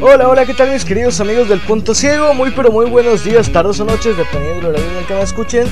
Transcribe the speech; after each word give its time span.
Hola, 0.00 0.28
hola, 0.28 0.46
¿qué 0.46 0.54
tal 0.54 0.72
mis 0.72 0.84
queridos 0.84 1.20
amigos 1.20 1.48
del 1.48 1.60
Punto 1.60 1.94
Ciego? 1.94 2.34
Muy 2.34 2.50
pero 2.50 2.72
muy 2.72 2.86
buenos 2.86 3.22
días, 3.22 3.50
tardes 3.50 3.78
o 3.78 3.84
noches, 3.84 4.16
dependiendo 4.16 4.72
de 4.72 4.78
la 4.78 4.98
en 4.98 5.06
que 5.06 5.14
me 5.14 5.22
escuchen. 5.22 5.68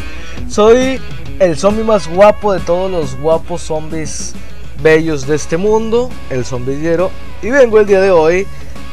Soy 0.49 1.01
el 1.41 1.57
zombie 1.57 1.83
más 1.83 2.07
guapo 2.07 2.53
de 2.53 2.61
todos 2.61 2.91
los 2.91 3.17
guapos 3.21 3.63
zombies 3.63 4.35
bellos 4.83 5.27
de 5.27 5.35
este 5.35 5.57
mundo, 5.57 6.11
el 6.31 6.45
zombillero. 6.45 7.11
Y 7.43 7.51
vengo 7.51 7.81
el 7.81 7.87
día 7.87 8.01
de 8.01 8.13
hoy, 8.13 8.47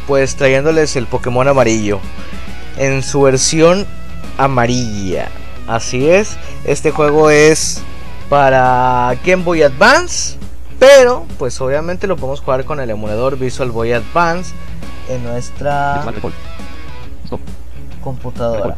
pues 0.07 0.35
trayéndoles 0.35 0.95
el 0.95 1.05
Pokémon 1.05 1.47
amarillo. 1.47 1.99
En 2.77 3.03
su 3.03 3.21
versión 3.21 3.85
amarilla. 4.37 5.29
Así 5.67 6.09
es, 6.09 6.35
este 6.63 6.89
juego 6.89 7.29
es 7.29 7.83
para 8.27 9.15
Game 9.23 9.43
Boy 9.43 9.61
Advance. 9.61 10.39
Pero, 10.79 11.25
pues 11.37 11.59
obviamente 11.59 12.07
lo 12.07 12.15
podemos 12.15 12.39
jugar 12.39 12.63
con 12.63 12.79
el 12.79 12.89
emulador 12.89 13.37
Visual 13.37 13.69
Boy 13.71 13.91
Advance 13.91 14.53
en 15.09 15.23
nuestra 15.23 16.05
computadora. 18.01 18.77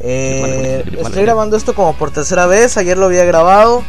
Eh, 0.00 0.82
estoy 0.98 1.22
grabando 1.22 1.56
esto 1.56 1.74
como 1.74 1.94
por 1.94 2.10
tercera 2.10 2.46
vez. 2.46 2.76
Ayer 2.78 2.96
lo 2.96 3.06
había 3.06 3.24
grabado, 3.24 3.82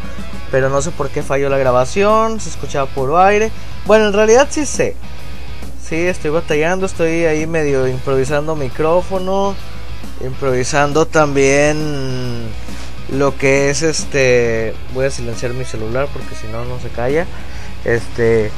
pero 0.51 0.69
no 0.69 0.81
sé 0.81 0.91
por 0.91 1.09
qué 1.09 1.23
falló 1.23 1.49
la 1.49 1.57
grabación. 1.57 2.39
Se 2.39 2.49
escuchaba 2.49 2.85
puro 2.87 3.17
aire. 3.17 3.51
Bueno, 3.85 4.07
en 4.07 4.13
realidad 4.13 4.47
sí 4.49 4.65
sé. 4.65 4.95
Sí, 5.81 5.95
estoy 5.95 6.31
batallando. 6.31 6.85
Estoy 6.85 7.25
ahí 7.25 7.47
medio 7.47 7.87
improvisando 7.87 8.55
micrófono. 8.55 9.55
Improvisando 10.19 11.05
también 11.05 12.49
lo 13.09 13.37
que 13.37 13.69
es 13.69 13.81
este. 13.81 14.73
Voy 14.93 15.05
a 15.05 15.11
silenciar 15.11 15.53
mi 15.53 15.65
celular 15.65 16.07
porque 16.11 16.35
si 16.35 16.47
no, 16.47 16.65
no 16.65 16.79
se 16.79 16.89
calla. 16.89 17.25
Este 17.85 18.51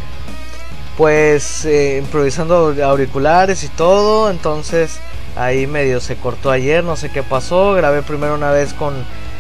pues 1.00 1.64
eh, 1.64 1.98
improvisando 1.98 2.76
auriculares 2.84 3.64
y 3.64 3.70
todo, 3.70 4.30
entonces 4.30 5.00
ahí 5.38 5.66
medio 5.66 6.02
se 6.02 6.18
cortó 6.18 6.52
ayer, 6.52 6.84
no 6.84 6.98
sé 6.98 7.10
qué 7.10 7.24
pasó, 7.24 7.74
grabé 7.74 8.02
primero 8.02 8.36
una 8.36 8.52
vez 8.52 8.74
con 8.74 8.94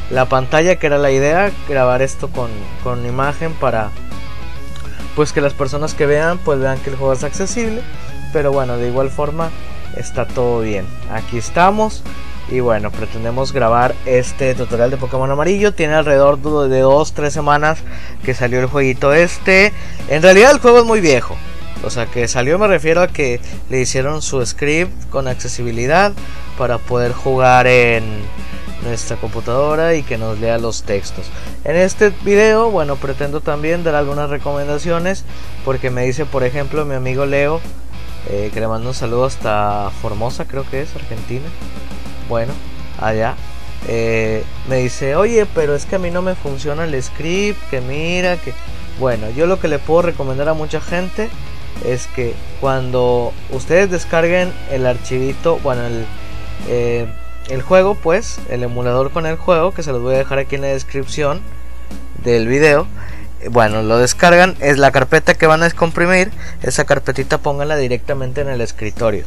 la 0.09 0.23
pantalla 0.23 0.77
que 0.77 0.87
era 0.87 0.97
la 0.97 1.11
idea, 1.11 1.51
grabar 1.67 2.01
esto 2.01 2.29
con, 2.29 2.49
con 2.81 3.05
imagen 3.05 3.51
para 3.55 3.89
pues 5.17 5.33
que 5.33 5.41
las 5.41 5.53
personas 5.53 5.93
que 5.93 6.05
vean 6.05 6.37
pues 6.37 6.61
vean 6.61 6.79
que 6.79 6.91
el 6.91 6.95
juego 6.95 7.11
es 7.11 7.25
accesible, 7.25 7.81
pero 8.31 8.53
bueno, 8.53 8.77
de 8.77 8.87
igual 8.87 9.09
forma 9.09 9.49
está 9.97 10.25
todo 10.25 10.61
bien. 10.61 10.85
Aquí 11.11 11.37
estamos. 11.37 12.03
Y 12.51 12.61
bueno, 12.61 12.91
pretendemos 12.91 13.53
grabar 13.53 13.93
este 14.05 14.55
tutorial 14.55 14.89
de 14.89 14.97
Pokémon 14.97 15.29
amarillo. 15.29 15.73
Tiene 15.73 15.93
alrededor 15.93 16.39
de 16.39 16.83
2-3 16.83 17.29
semanas 17.29 17.79
que 18.23 18.33
salió 18.33 18.59
el 18.59 18.65
jueguito 18.65 19.13
este. 19.13 19.71
En 20.07 20.23
realidad 20.23 20.51
el 20.51 20.59
juego 20.59 20.79
es 20.79 20.85
muy 20.85 20.99
viejo. 20.99 21.35
O 21.83 21.89
sea, 21.89 22.07
que 22.07 22.27
salió 22.27 22.59
me 22.59 22.67
refiero 22.67 23.01
a 23.01 23.07
que 23.07 23.39
le 23.69 23.79
hicieron 23.79 24.21
su 24.21 24.45
script 24.45 25.09
con 25.09 25.27
accesibilidad 25.27 26.11
para 26.57 26.77
poder 26.77 27.13
jugar 27.13 27.67
en 27.67 28.03
nuestra 28.83 29.17
computadora 29.17 29.95
y 29.95 30.03
que 30.03 30.17
nos 30.17 30.39
lea 30.39 30.57
los 30.57 30.83
textos. 30.83 31.27
En 31.63 31.75
este 31.75 32.11
video, 32.23 32.71
bueno, 32.71 32.95
pretendo 32.95 33.41
también 33.41 33.83
dar 33.83 33.95
algunas 33.95 34.29
recomendaciones 34.29 35.23
porque 35.63 35.89
me 35.89 36.05
dice, 36.05 36.25
por 36.25 36.43
ejemplo, 36.43 36.83
mi 36.85 36.95
amigo 36.95 37.25
Leo, 37.25 37.61
eh, 38.29 38.49
que 38.53 38.59
le 38.59 38.67
mando 38.67 38.89
un 38.89 38.95
saludo 38.95 39.25
hasta 39.25 39.91
Formosa, 40.01 40.45
creo 40.45 40.69
que 40.69 40.81
es, 40.81 40.95
Argentina. 40.95 41.47
Bueno, 42.29 42.53
allá. 42.99 43.35
Eh, 43.87 44.43
me 44.69 44.77
dice, 44.77 45.15
oye, 45.15 45.45
pero 45.53 45.75
es 45.75 45.85
que 45.85 45.95
a 45.95 45.99
mí 45.99 46.11
no 46.11 46.21
me 46.21 46.35
funciona 46.35 46.85
el 46.85 47.01
script, 47.01 47.59
que 47.69 47.81
mira, 47.81 48.37
que... 48.37 48.53
Bueno, 48.99 49.29
yo 49.29 49.47
lo 49.47 49.59
que 49.59 49.67
le 49.67 49.79
puedo 49.79 50.03
recomendar 50.03 50.49
a 50.49 50.53
mucha 50.53 50.81
gente 50.81 51.29
es 51.85 52.07
que 52.07 52.33
cuando 52.59 53.33
ustedes 53.51 53.89
descarguen 53.89 54.51
el 54.71 54.85
archivito, 54.85 55.57
bueno, 55.63 55.85
el, 55.85 56.05
eh, 56.67 57.07
el 57.49 57.61
juego, 57.61 57.95
pues, 57.95 58.39
el 58.49 58.63
emulador 58.63 59.11
con 59.11 59.25
el 59.25 59.37
juego, 59.37 59.73
que 59.73 59.83
se 59.83 59.91
los 59.91 60.01
voy 60.01 60.15
a 60.15 60.17
dejar 60.17 60.39
aquí 60.39 60.55
en 60.55 60.61
la 60.61 60.67
descripción 60.67 61.41
del 62.23 62.47
video. 62.47 62.87
Bueno, 63.49 63.81
lo 63.81 63.97
descargan, 63.97 64.57
es 64.59 64.77
la 64.77 64.91
carpeta 64.91 65.33
que 65.33 65.47
van 65.47 65.61
a 65.61 65.65
descomprimir, 65.65 66.31
esa 66.61 66.83
carpetita 66.83 67.37
pónganla 67.37 67.77
directamente 67.77 68.41
en 68.41 68.49
el 68.49 68.59
escritorio. 68.59 69.23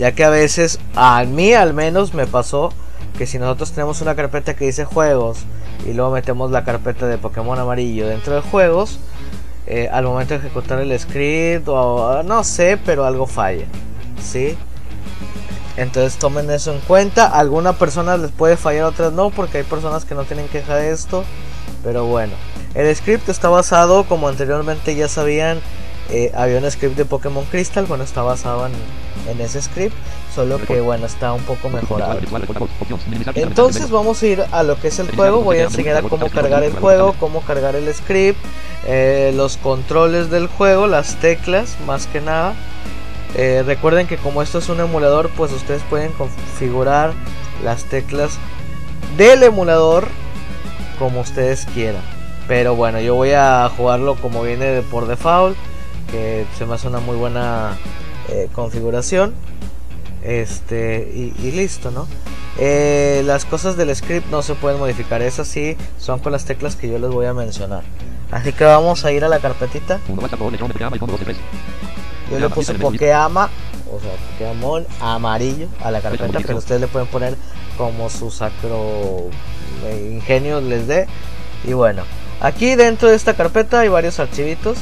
Ya 0.00 0.12
que 0.12 0.24
a 0.24 0.30
veces, 0.30 0.78
a 0.94 1.22
mí 1.24 1.52
al 1.52 1.74
menos 1.74 2.14
me 2.14 2.26
pasó 2.26 2.72
que 3.18 3.26
si 3.26 3.38
nosotros 3.38 3.72
tenemos 3.72 4.00
una 4.00 4.16
carpeta 4.16 4.56
que 4.56 4.64
dice 4.64 4.86
juegos 4.86 5.40
y 5.86 5.92
luego 5.92 6.10
metemos 6.10 6.50
la 6.50 6.64
carpeta 6.64 7.06
de 7.06 7.18
Pokémon 7.18 7.58
amarillo 7.58 8.08
dentro 8.08 8.34
de 8.34 8.40
juegos, 8.40 8.98
eh, 9.66 9.90
al 9.92 10.06
momento 10.06 10.32
de 10.32 10.40
ejecutar 10.40 10.80
el 10.80 10.98
script 10.98 11.68
o 11.68 12.22
no 12.22 12.44
sé, 12.44 12.78
pero 12.82 13.04
algo 13.04 13.26
falla. 13.26 13.66
¿Sí? 14.22 14.56
Entonces 15.76 16.18
tomen 16.18 16.50
eso 16.50 16.72
en 16.72 16.80
cuenta. 16.80 17.26
algunas 17.26 17.76
personas 17.76 18.20
les 18.20 18.30
puede 18.30 18.56
fallar, 18.56 18.84
otras 18.84 19.12
no, 19.12 19.28
porque 19.28 19.58
hay 19.58 19.64
personas 19.64 20.06
que 20.06 20.14
no 20.14 20.24
tienen 20.24 20.48
queja 20.48 20.76
de 20.76 20.92
esto. 20.92 21.24
Pero 21.84 22.06
bueno, 22.06 22.32
el 22.74 22.96
script 22.96 23.28
está 23.28 23.50
basado, 23.50 24.04
como 24.04 24.28
anteriormente 24.28 24.96
ya 24.96 25.08
sabían, 25.08 25.60
eh, 26.08 26.32
había 26.34 26.56
un 26.56 26.70
script 26.70 26.96
de 26.96 27.04
Pokémon 27.04 27.44
Crystal, 27.50 27.84
bueno, 27.84 28.02
está 28.02 28.22
basado 28.22 28.66
en, 28.66 28.72
en, 29.30 29.40
ese 29.40 29.62
script, 29.62 29.94
solo 30.34 30.58
que 30.58 30.80
bueno, 30.80 31.06
está 31.06 31.32
un 31.32 31.42
poco 31.42 31.68
mejorado. 31.68 32.18
Entonces 33.34 33.90
vamos 33.90 34.22
a 34.22 34.26
ir 34.26 34.44
a 34.52 34.62
lo 34.62 34.78
que 34.78 34.88
es 34.88 34.98
el 34.98 35.14
juego, 35.14 35.42
voy 35.42 35.58
a 35.58 35.64
enseñar 35.64 35.96
a 35.96 36.02
cómo 36.02 36.28
cargar 36.28 36.62
el 36.62 36.72
juego, 36.72 37.14
cómo 37.18 37.40
cargar 37.42 37.76
el 37.76 37.92
script, 37.94 38.38
eh, 38.86 39.32
los 39.34 39.56
controles 39.56 40.30
del 40.30 40.46
juego, 40.46 40.86
las 40.86 41.16
teclas, 41.16 41.76
más 41.86 42.06
que 42.06 42.20
nada. 42.20 42.54
Eh, 43.36 43.62
recuerden 43.64 44.06
que 44.06 44.16
como 44.16 44.42
esto 44.42 44.58
es 44.58 44.68
un 44.68 44.80
emulador, 44.80 45.30
pues 45.36 45.52
ustedes 45.52 45.82
pueden 45.88 46.12
configurar 46.12 47.12
las 47.64 47.84
teclas 47.84 48.38
del 49.16 49.42
emulador 49.42 50.08
como 50.98 51.20
ustedes 51.20 51.66
quieran. 51.74 52.02
Pero 52.48 52.74
bueno, 52.74 53.00
yo 53.00 53.14
voy 53.14 53.30
a 53.30 53.70
jugarlo 53.76 54.16
como 54.16 54.42
viene 54.42 54.82
por 54.82 55.06
default 55.06 55.56
que 56.10 56.44
se 56.58 56.66
me 56.66 56.74
hace 56.74 56.88
una 56.88 57.00
muy 57.00 57.16
buena 57.16 57.76
eh, 58.28 58.48
configuración. 58.52 59.34
Este, 60.22 61.10
y, 61.14 61.50
listo, 61.52 61.90
¿no? 61.90 62.06
Eh, 62.58 63.22
las 63.24 63.46
cosas 63.46 63.76
del 63.76 63.94
script 63.94 64.30
no 64.30 64.42
se 64.42 64.54
pueden 64.54 64.78
modificar, 64.78 65.22
esas 65.22 65.48
sí 65.48 65.78
son 65.98 66.18
con 66.18 66.32
las 66.32 66.44
teclas 66.44 66.76
que 66.76 66.90
yo 66.90 66.98
les 66.98 67.10
voy 67.10 67.24
a 67.26 67.32
mencionar. 67.32 67.84
Así 68.30 68.52
que 68.52 68.64
vamos 68.64 69.04
a 69.04 69.12
ir 69.12 69.24
a 69.24 69.28
la 69.28 69.38
carpetita. 69.38 69.98
Yo 72.30 72.38
le 72.38 72.48
puse 72.50 72.74
Pokéama, 72.74 73.48
o 73.90 73.98
sea, 73.98 74.12
Pokémon 74.32 74.86
amarillo 75.00 75.68
a 75.82 75.90
la 75.90 76.00
carpeta, 76.00 76.38
pero 76.40 76.58
ustedes 76.58 76.82
le 76.82 76.86
pueden 76.86 77.08
poner 77.08 77.36
como 77.78 78.10
su 78.10 78.30
sacro 78.30 79.30
eh, 79.86 80.10
ingenio 80.12 80.60
les 80.60 80.86
dé. 80.86 81.06
Y 81.64 81.72
bueno, 81.72 82.04
Aquí 82.40 82.74
dentro 82.74 83.10
de 83.10 83.16
esta 83.16 83.34
carpeta 83.34 83.80
hay 83.80 83.88
varios 83.88 84.18
archivitos. 84.18 84.78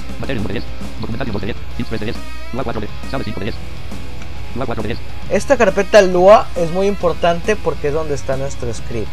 Esta 5.31 5.57
carpeta 5.57 6.03
Lua 6.03 6.47
es 6.57 6.71
muy 6.71 6.87
importante 6.87 7.57
porque 7.57 7.89
es 7.89 7.95
donde 7.95 8.15
está 8.15 8.37
nuestro 8.37 8.73
script. 8.73 9.09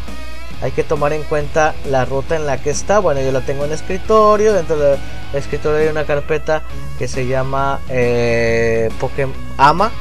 Hay 0.61 0.71
que 0.71 0.83
tomar 0.83 1.13
en 1.13 1.23
cuenta 1.23 1.75
la 1.89 2.05
ruta 2.05 2.35
en 2.35 2.45
la 2.45 2.57
que 2.57 2.69
está. 2.69 2.99
Bueno, 2.99 3.21
yo 3.21 3.31
la 3.31 3.41
tengo 3.41 3.65
en 3.65 3.73
escritorio. 3.73 4.53
Dentro 4.53 4.77
del 4.77 4.97
escritorio 5.33 5.79
hay 5.79 5.87
una 5.87 6.05
carpeta 6.05 6.63
que 6.97 7.07
se 7.07 7.27
llama 7.27 7.79
eh, 7.89 8.89
Ama. 9.57 9.91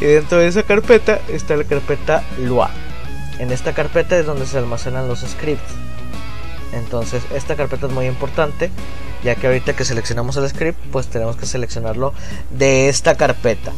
Y 0.00 0.06
dentro 0.06 0.38
de 0.38 0.48
esa 0.48 0.62
carpeta 0.62 1.20
está 1.28 1.56
la 1.56 1.64
carpeta 1.64 2.24
Lua. 2.40 2.70
En 3.38 3.52
esta 3.52 3.74
carpeta 3.74 4.18
es 4.18 4.26
donde 4.26 4.46
se 4.46 4.58
almacenan 4.58 5.06
los 5.06 5.20
scripts. 5.20 5.74
Entonces 6.72 7.22
esta 7.34 7.54
carpeta 7.54 7.86
es 7.86 7.92
muy 7.92 8.06
importante 8.06 8.70
ya 9.24 9.34
que 9.34 9.46
ahorita 9.46 9.74
que 9.74 9.84
seleccionamos 9.84 10.36
el 10.36 10.48
script 10.48 10.78
pues 10.92 11.08
tenemos 11.08 11.36
que 11.36 11.46
seleccionarlo 11.46 12.12
de 12.50 12.88
esta 12.88 13.16
carpeta. 13.16 13.72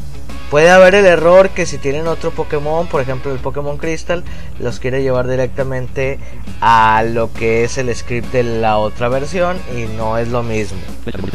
Puede 0.50 0.70
haber 0.70 0.94
el 0.94 1.06
error 1.06 1.50
que 1.50 1.66
si 1.66 1.76
tienen 1.78 2.06
otro 2.06 2.30
Pokémon, 2.30 2.86
por 2.86 3.00
ejemplo 3.00 3.32
el 3.32 3.38
Pokémon 3.38 3.78
Crystal, 3.78 4.22
los 4.60 4.78
quiere 4.78 5.02
llevar 5.02 5.26
directamente 5.26 6.20
a 6.60 7.02
lo 7.04 7.32
que 7.32 7.64
es 7.64 7.78
el 7.78 7.94
script 7.94 8.32
de 8.32 8.42
la 8.44 8.78
otra 8.78 9.08
versión 9.08 9.58
y 9.74 9.86
no 9.96 10.18
es 10.18 10.28
lo 10.28 10.42
mismo. 10.42 10.78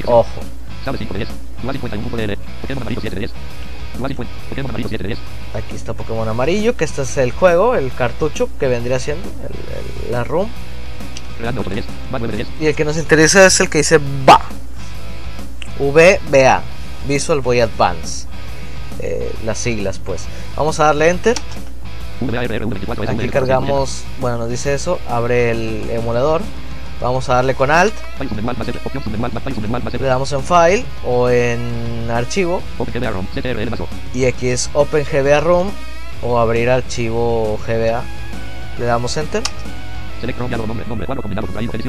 Ojo. 0.05 0.41
Aquí 5.53 5.75
está 5.75 5.93
Pokémon 5.93 6.27
amarillo, 6.27 6.75
que 6.77 6.85
este 6.85 7.01
es 7.01 7.17
el 7.17 7.31
juego, 7.31 7.75
el 7.75 7.91
cartucho 7.93 8.49
que 8.59 8.67
vendría 8.67 8.99
siendo 8.99 9.27
la 10.09 10.23
room. 10.23 10.49
Y 12.59 12.67
el 12.67 12.75
que 12.75 12.85
nos 12.85 12.97
interesa 12.97 13.45
es 13.45 13.59
el 13.59 13.69
que 13.69 13.79
dice 13.79 13.99
VA. 14.25 14.41
VBA. 15.79 16.61
Visual 17.07 17.41
Boy 17.41 17.59
Advance. 17.59 18.27
Eh, 18.99 19.33
las 19.45 19.57
siglas 19.57 19.99
pues. 19.99 20.25
Vamos 20.55 20.79
a 20.79 20.85
darle 20.85 21.09
enter. 21.09 21.35
Aquí 23.07 23.29
cargamos, 23.29 24.03
bueno 24.19 24.37
nos 24.37 24.49
dice 24.49 24.75
eso, 24.75 24.99
abre 25.09 25.49
el 25.49 25.89
emulador. 25.89 26.41
Vamos 27.01 27.27
a 27.29 27.35
darle 27.35 27.55
con 27.55 27.71
Alt. 27.71 27.95
Le 29.99 30.07
damos 30.07 30.31
en 30.33 30.43
File 30.43 30.85
o 31.03 31.29
en 31.29 32.11
Archivo. 32.11 32.61
Y 34.13 34.25
aquí 34.25 34.49
es 34.49 34.69
Open 34.73 35.03
GBA 35.03 35.39
Room 35.39 35.71
o 36.21 36.37
abrir 36.37 36.69
archivo 36.69 37.59
GBA. 37.65 38.03
Le 38.77 38.85
damos 38.85 39.17
Enter. 39.17 39.41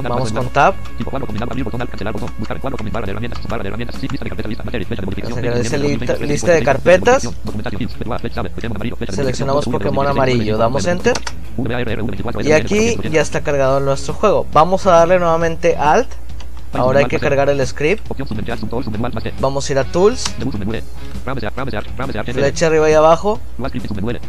Vamos 0.09 0.33
con 0.33 0.49
Tab. 0.49 0.75
lista 6.27 6.53
de 6.53 6.63
carpetas. 6.63 7.29
Seleccionamos 9.11 9.67
Pokémon 9.67 10.07
amarillo, 10.07 10.57
damos 10.57 10.87
Enter. 10.87 11.15
Y 12.43 12.53
aquí 12.53 12.97
ya 13.11 13.21
está 13.21 13.43
cargado 13.43 13.81
nuestro 13.81 14.15
juego. 14.15 14.47
Vamos 14.53 14.87
a 14.87 14.93
darle 14.93 15.19
nuevamente 15.19 15.77
Alt. 15.77 16.09
Ahora 16.75 17.01
hay 17.01 17.07
que 17.07 17.19
cargar 17.21 17.51
el 17.51 17.67
script. 17.67 18.09
Vamos 19.41 19.69
a 19.69 19.73
ir 19.73 19.79
a 19.79 19.85
Tools. 19.85 20.35
Flecha 22.33 22.67
arriba 22.67 22.91
y 22.91 22.95
abajo. 22.95 23.39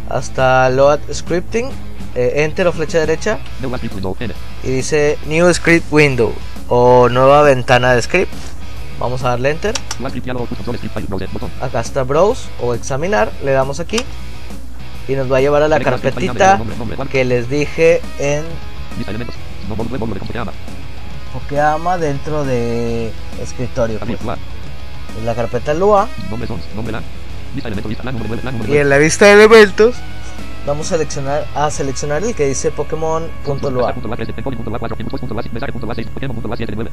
Hasta 0.09 0.69
Load 0.69 0.99
Scripting. 1.11 1.69
Eh, 2.15 2.43
enter 2.43 2.67
o 2.67 2.71
flecha 2.71 2.99
derecha. 2.99 3.39
Y 4.63 4.69
dice 4.69 5.17
New 5.25 5.51
Script 5.53 5.91
Window. 5.91 6.33
O 6.69 7.09
nueva 7.09 7.41
ventana 7.43 7.93
de 7.93 8.01
script. 8.01 8.31
Vamos 8.99 9.23
a 9.23 9.29
darle 9.29 9.51
Enter. 9.51 9.73
Acá 11.61 11.79
está 11.79 12.03
Browse 12.03 12.47
o 12.61 12.73
Examinar. 12.73 13.31
Le 13.43 13.51
damos 13.51 13.79
aquí. 13.79 13.99
Y 15.07 15.13
nos 15.13 15.31
va 15.31 15.37
a 15.37 15.41
llevar 15.41 15.63
a 15.63 15.67
la 15.67 15.79
carpetita 15.79 16.61
que 17.11 17.25
les 17.25 17.49
dije 17.49 18.01
en 18.19 18.43
Pokeama 21.33 21.97
dentro 21.97 22.45
de 22.45 23.11
escritorio. 23.41 23.99
Pues. 23.99 24.19
En 25.17 25.25
la 25.25 25.35
carpeta 25.35 25.73
Lua. 25.73 26.07
Y 28.67 28.77
en 28.77 28.89
la 28.89 28.97
vista 28.97 29.25
de 29.25 29.33
elementos 29.33 29.95
vamos 30.65 30.87
a 30.87 30.95
seleccionar 30.95 31.45
a 31.55 31.69
seleccionar 31.69 32.23
el 32.23 32.35
que 32.35 32.47
dice 32.47 32.71
Pokémon.lua. 32.71 33.93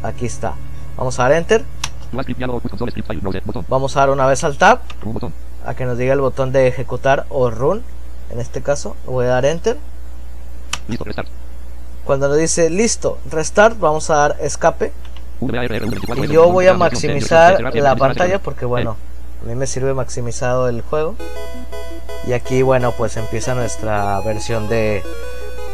Aquí 0.03 0.27
está. 0.27 0.55
Vamos 0.97 1.19
a 1.19 1.23
dar 1.25 1.33
enter. 1.33 1.65
Vamos 3.69 3.97
a 3.97 4.01
dar 4.01 4.11
una 4.11 4.27
vez 4.27 4.45
al 4.45 4.57
tab 4.57 4.81
a 5.65 5.75
que 5.75 5.85
nos 5.85 5.99
diga 5.99 6.13
el 6.15 6.21
botón 6.21 6.53
de 6.53 6.67
ejecutar 6.67 7.27
o 7.29 7.51
run. 7.51 7.83
En 8.31 8.41
este 8.41 8.63
caso, 8.63 8.97
voy 9.07 9.27
a 9.27 9.31
dar 9.31 9.45
enter. 9.45 9.77
Cuando 12.05 12.29
nos 12.29 12.39
dice 12.39 12.71
listo, 12.71 13.19
restart, 13.31 13.79
vamos 13.79 14.11
a 14.11 14.17
dar 14.17 14.37
escape. 14.41 14.93
Y 16.17 16.27
yo 16.29 16.51
voy 16.51 16.67
a 16.67 16.75
maximizar 16.75 17.75
la 17.75 17.97
pantalla 17.97 18.41
porque 18.41 18.65
bueno, 18.65 18.97
a 19.43 19.49
mí 19.49 19.55
me 19.55 19.67
sirve 19.67 19.95
maximizado 19.95 20.69
el 20.69 20.83
juego. 20.83 21.15
Y 22.27 22.33
aquí, 22.33 22.63
bueno, 22.63 22.93
pues 22.93 23.17
empieza 23.17 23.55
nuestra 23.55 24.21
versión 24.21 24.69
de 24.69 25.03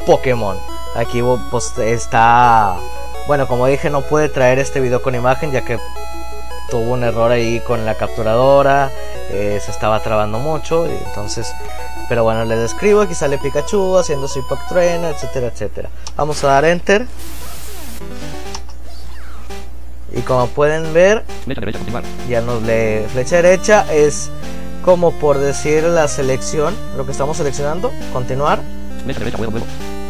Pokémon. 0.06 0.56
Aquí 0.94 1.22
pues, 1.50 1.76
está... 1.78 2.76
Bueno, 3.26 3.48
como 3.48 3.66
dije, 3.66 3.90
no 3.90 4.02
puede 4.02 4.28
traer 4.28 4.58
este 4.58 4.80
video 4.80 5.02
con 5.02 5.14
imagen 5.14 5.50
ya 5.50 5.62
que 5.62 5.78
tuvo 6.70 6.92
un 6.92 7.02
error 7.02 7.32
ahí 7.32 7.60
con 7.60 7.84
la 7.84 7.94
capturadora. 7.94 8.90
Eh, 9.30 9.60
se 9.64 9.70
estaba 9.70 10.00
trabando 10.00 10.38
mucho. 10.38 10.86
Y 10.86 10.96
entonces, 11.08 11.52
pero 12.08 12.22
bueno, 12.22 12.44
les 12.44 12.60
describo. 12.60 13.00
Aquí 13.00 13.14
sale 13.14 13.38
Pikachu 13.38 13.98
haciendo 13.98 14.28
su 14.28 14.38
Impact 14.38 14.68
Trainer, 14.68 15.14
etcétera, 15.14 15.48
etcétera. 15.48 15.90
Vamos 16.16 16.42
a 16.44 16.46
dar 16.48 16.64
Enter. 16.64 17.06
Y 20.12 20.20
como 20.22 20.46
pueden 20.46 20.94
ver, 20.94 21.24
ya 22.28 22.40
nos 22.40 22.62
lee 22.62 23.06
flecha 23.12 23.36
derecha. 23.36 23.92
Es 23.92 24.30
como 24.86 25.10
por 25.10 25.38
decir 25.38 25.82
la 25.82 26.06
selección, 26.06 26.72
lo 26.96 27.04
que 27.04 27.10
estamos 27.10 27.36
seleccionando, 27.36 27.90
continuar, 28.12 28.60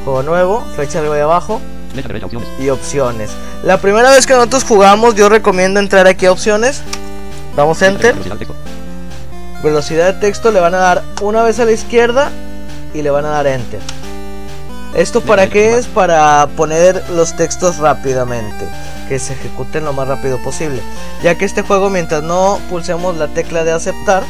juego 0.05 0.23
nuevo, 0.23 0.62
flecha 0.76 0.99
arriba 0.99 1.17
y 1.17 1.20
abajo, 1.20 1.62
y 2.58 2.69
opciones. 2.69 3.31
La 3.64 3.78
primera 3.78 4.11
vez 4.11 4.26
que 4.26 4.34
nosotros 4.34 4.64
jugamos, 4.64 5.14
yo 5.14 5.31
recomiendo 5.31 5.81
entrar 5.81 6.06
aquí 6.06 6.26
a 6.26 6.32
opciones, 6.32 6.82
damos 7.56 7.81
enter, 7.81 8.14
velocidad 9.64 10.12
de 10.12 10.20
texto, 10.20 10.52
le 10.52 10.61
van 10.61 10.75
a 10.75 10.78
dar 10.78 11.02
una 11.23 11.43
vez 11.43 11.58
a 11.58 11.64
la 11.64 11.73
izquierda 11.73 12.31
y 12.93 13.00
le 13.00 13.08
van 13.08 13.25
a 13.25 13.31
dar 13.31 13.46
enter. 13.46 13.81
¿Esto 14.94 15.23
para 15.23 15.49
qué 15.49 15.78
es? 15.78 15.87
Para 15.87 16.46
poner 16.55 17.02
los 17.11 17.34
textos 17.34 17.78
rápidamente, 17.78 18.69
que 19.08 19.19
se 19.19 19.32
ejecuten 19.32 19.87
lo 19.87 19.94
más 19.94 20.06
rápido 20.06 20.37
posible. 20.38 20.82
Ya 21.23 21.34
que 21.34 21.46
este 21.46 21.62
juego, 21.62 21.88
mientras 21.88 22.23
no 22.23 22.61
pulsemos 22.69 23.17
la 23.17 23.28
tecla 23.28 23.64
de 23.64 23.73
aceptar, 23.73 24.23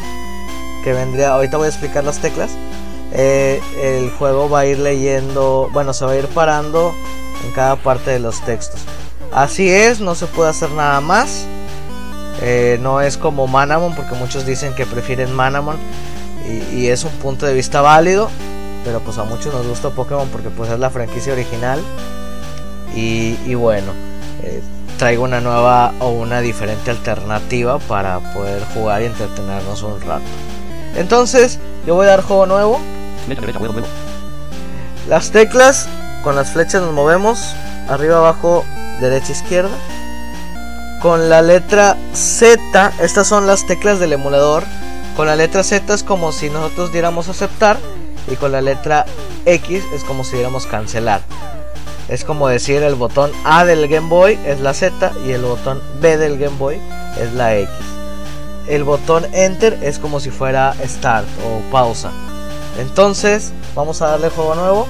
que 0.86 0.92
vendría, 0.92 1.30
ahorita 1.30 1.56
voy 1.56 1.66
a 1.66 1.68
explicar 1.68 2.04
las 2.04 2.20
teclas, 2.20 2.52
eh, 3.12 3.60
el 3.82 4.08
juego 4.08 4.48
va 4.48 4.60
a 4.60 4.66
ir 4.66 4.78
leyendo, 4.78 5.68
bueno, 5.72 5.92
se 5.92 6.04
va 6.04 6.12
a 6.12 6.16
ir 6.16 6.28
parando 6.28 6.94
en 7.44 7.50
cada 7.50 7.74
parte 7.74 8.12
de 8.12 8.20
los 8.20 8.40
textos. 8.42 8.82
Así 9.32 9.68
es, 9.68 9.98
no 9.98 10.14
se 10.14 10.26
puede 10.26 10.50
hacer 10.50 10.70
nada 10.70 11.00
más. 11.00 11.44
Eh, 12.40 12.78
no 12.80 13.00
es 13.00 13.16
como 13.16 13.48
Manamon, 13.48 13.96
porque 13.96 14.14
muchos 14.14 14.46
dicen 14.46 14.76
que 14.76 14.86
prefieren 14.86 15.34
Manamon 15.34 15.76
y, 16.72 16.86
es 16.86 17.02
un 17.02 17.10
punto 17.14 17.46
de 17.46 17.54
vista 17.54 17.80
válido. 17.80 18.30
Pero 18.84 19.00
pues 19.00 19.18
a 19.18 19.24
muchos 19.24 19.52
nos 19.52 19.66
gusta 19.66 19.90
Pokémon 19.90 20.28
porque 20.28 20.50
pues 20.50 20.70
es 20.70 20.78
la 20.78 20.90
franquicia 20.90 21.32
original. 21.32 21.80
Y, 22.94 23.56
bueno, 23.56 23.90
eh, 24.44 24.62
traigo 24.98 25.24
una 25.24 25.40
nueva 25.40 25.92
o 25.98 26.10
una 26.10 26.40
diferente 26.42 26.92
alternativa 26.92 27.80
para 27.80 28.20
poder 28.32 28.62
jugar 28.72 29.02
y 29.02 29.06
entretenernos 29.06 29.82
un 29.82 30.00
rato. 30.00 30.22
Entonces, 30.96 31.58
yo 31.86 31.94
voy 31.94 32.06
a 32.06 32.10
dar 32.10 32.22
juego 32.22 32.46
nuevo. 32.46 32.80
Las 35.08 35.30
teclas, 35.30 35.88
con 36.24 36.34
las 36.34 36.50
flechas 36.50 36.82
nos 36.82 36.92
movemos. 36.92 37.54
Arriba, 37.88 38.18
abajo, 38.18 38.64
derecha, 39.00 39.32
izquierda. 39.32 39.70
Con 41.02 41.28
la 41.28 41.42
letra 41.42 41.96
Z, 42.14 42.92
estas 43.00 43.26
son 43.26 43.46
las 43.46 43.66
teclas 43.66 44.00
del 44.00 44.14
emulador. 44.14 44.64
Con 45.16 45.26
la 45.26 45.36
letra 45.36 45.62
Z 45.62 45.94
es 45.94 46.02
como 46.02 46.32
si 46.32 46.50
nosotros 46.50 46.92
diéramos 46.92 47.28
aceptar. 47.28 47.78
Y 48.28 48.36
con 48.36 48.50
la 48.50 48.60
letra 48.60 49.06
X 49.44 49.84
es 49.94 50.02
como 50.02 50.24
si 50.24 50.32
diéramos 50.36 50.66
cancelar. 50.66 51.20
Es 52.08 52.24
como 52.24 52.48
decir 52.48 52.82
el 52.82 52.94
botón 52.94 53.30
A 53.44 53.64
del 53.64 53.86
Game 53.88 54.08
Boy 54.08 54.38
es 54.46 54.60
la 54.60 54.74
Z 54.74 55.12
y 55.26 55.32
el 55.32 55.42
botón 55.42 55.80
B 56.00 56.16
del 56.16 56.38
Game 56.38 56.56
Boy 56.56 56.80
es 57.20 57.32
la 57.32 57.56
X 57.56 57.95
el 58.68 58.84
botón 58.84 59.26
enter 59.32 59.78
es 59.82 59.98
como 59.98 60.20
si 60.20 60.30
fuera 60.30 60.74
start 60.84 61.26
o 61.44 61.60
pausa. 61.70 62.10
Entonces, 62.78 63.52
vamos 63.74 64.02
a 64.02 64.08
darle 64.08 64.28
juego 64.28 64.54
nuevo. 64.54 64.88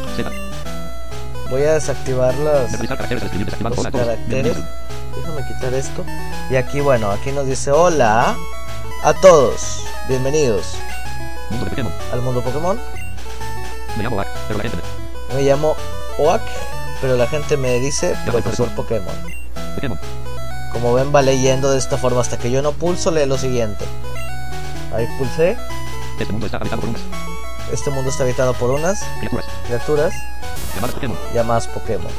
Voy 1.51 1.63
a 1.63 1.75
desactivar 1.75 2.35
las, 2.35 2.73
los 2.73 2.89
caracteres. 2.89 4.57
Déjame 5.15 5.47
quitar 5.47 5.75
esto. 5.75 6.05
Y 6.51 6.57
aquí, 6.57 6.81
bueno, 6.81 7.11
aquí 7.11 7.31
nos 7.33 7.47
dice 7.47 7.71
hola 7.71 8.37
a 9.05 9.15
todos. 9.15 9.85
Bienvenidos 10.09 10.77
al 12.13 12.23
mundo 12.23 12.43
Pokémon. 12.43 12.79
Me 13.97 14.03
llamo 14.03 14.17
Oak, 14.17 14.29
pero 14.49 14.59
la 14.59 14.63
gente 14.63 14.79
me... 15.35 15.43
llamo 15.43 15.77
Oak, 16.19 16.43
pero 17.01 17.17
la 17.17 17.27
gente 17.27 17.57
me 17.57 17.79
dice 17.79 18.17
profesor 18.27 18.69
Pokémon. 18.75 19.15
Pokémon. 19.75 19.99
Como 20.77 20.93
ven 20.93 21.11
va 21.15 21.23
leyendo 21.23 21.71
de 21.71 21.79
esta 21.79 21.97
forma 21.97 22.21
hasta 22.21 22.37
que 22.37 22.51
yo 22.51 22.61
no 22.61 22.73
pulso 22.73 23.11
lee 23.11 23.25
lo 23.25 23.39
siguiente. 23.39 23.83
Ahí 24.95 25.07
pulsé. 25.17 25.57
Este 26.21 26.31
mundo 26.31 26.45
está 26.45 26.59
habitado 26.59 26.83
por 26.83 26.91
unas. 26.91 27.03
Este 27.73 27.91
mundo 27.91 28.11
está 28.11 28.25
habitado 28.25 28.53
por 28.53 28.71
unas 28.71 29.03
criaturas, 29.21 29.47
criaturas 29.65 30.15
llamadas 30.75 30.95
Pokémon. 30.95 31.19
llamadas 31.33 31.67
Pokémon. 31.69 32.13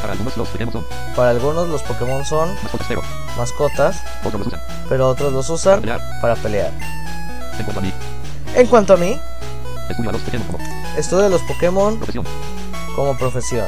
Para 0.00 0.12
algunos 0.14 0.36
los 0.36 0.48
Pokémon 0.48 0.72
son 0.72 0.86
Para 1.14 1.30
algunos 1.30 1.68
los 1.68 1.82
Pokémon 1.84 2.24
son 2.24 2.48
mascotas, 2.64 2.86
pero 2.88 3.02
mascotas, 3.38 3.96
otros 4.24 4.40
los 4.40 4.46
usan 4.48 4.60
pero 4.88 5.08
otros 5.08 5.32
los 5.32 5.48
usan 5.48 5.82
para 5.82 5.98
pelear. 5.98 6.20
para 6.20 6.34
pelear. 6.34 6.72
En 7.58 7.64
cuanto 7.64 7.78
a 7.78 7.82
mí, 7.82 7.92
En 8.56 8.66
cuanto 8.66 8.92
a 8.92 8.96
mí, 8.96 9.20
estudio 9.88 10.10
a 10.10 10.12
los 10.14 10.22
Pokémon 10.22 10.46
como 10.48 10.64
estudio 10.98 11.28
los 11.28 11.42
Pokémon 11.42 11.96
profesión. 11.96 12.26
como 12.96 13.16
profesión. 13.16 13.66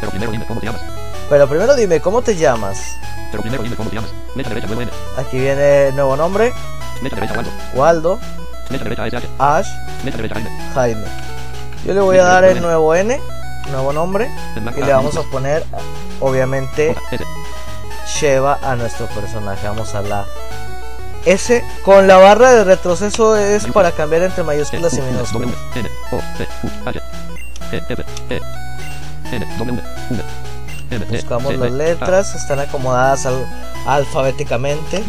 Pero 0.00 0.10
primero 0.10 0.32
dime 0.32 0.46
cómo 0.46 0.60
te 0.60 0.66
llamas. 0.66 0.97
Pero 1.28 1.48
primero 1.48 1.74
dime, 1.76 2.00
¿cómo 2.00 2.22
te 2.22 2.36
llamas? 2.36 2.96
Pero 3.30 3.42
primero 3.42 3.62
dime 3.62 3.76
cómo 3.76 3.90
te 3.90 3.96
llamas. 3.96 4.10
Flecha 4.32 4.48
derecha, 4.48 4.66
nuevo 4.66 4.82
N. 4.82 4.90
Aquí 5.16 5.38
viene 5.38 5.92
nuevo 5.92 6.16
nombre, 6.16 6.52
Flecha 7.00 7.16
derecha, 7.16 7.34
Waldo. 7.34 7.50
Waldo, 7.74 8.18
Flecha 8.66 8.84
derecha, 8.84 9.06
SH. 9.06 9.28
Ash, 9.38 9.68
Flecha 10.02 10.16
derecha, 10.16 10.34
Jaime. 10.34 10.50
Jaime. 10.74 11.04
Yo 11.84 11.94
le 11.94 12.00
voy 12.00 12.18
a 12.18 12.24
dar 12.24 12.44
el 12.44 12.60
nuevo 12.62 12.94
N, 12.94 13.20
nuevo 13.70 13.92
nombre, 13.92 14.30
y 14.76 14.80
le 14.80 14.92
vamos 14.92 15.16
a 15.16 15.22
poner, 15.22 15.64
obviamente. 16.20 16.96
Sheva 18.08 18.58
a 18.62 18.74
nuestro 18.74 19.06
personaje. 19.08 19.68
Vamos 19.68 19.94
a 19.94 20.00
la 20.00 20.24
S. 21.26 21.62
Con 21.84 22.08
la 22.08 22.16
barra 22.16 22.52
de 22.52 22.64
retroceso 22.64 23.36
es 23.36 23.66
para 23.66 23.92
cambiar 23.92 24.22
entre 24.22 24.42
mayúsculas 24.44 24.94
y 24.94 25.02
minúsculas. 25.02 25.50
N, 25.74 25.88
O, 26.10 26.16
P, 26.38 26.48
U, 26.62 26.88
H. 26.88 27.00
E, 27.70 27.76
F, 27.86 28.04
E. 28.30 28.40
N, 29.30 29.46
W, 29.58 29.72
V, 29.72 29.82
M, 30.10 30.20
E, 30.20 30.47
Buscamos 31.10 31.52
C, 31.52 31.58
las 31.58 31.70
B, 31.72 31.76
letras, 31.76 32.34
están 32.34 32.60
acomodadas 32.60 33.26
al- 33.26 33.46
alfabéticamente 33.86 35.04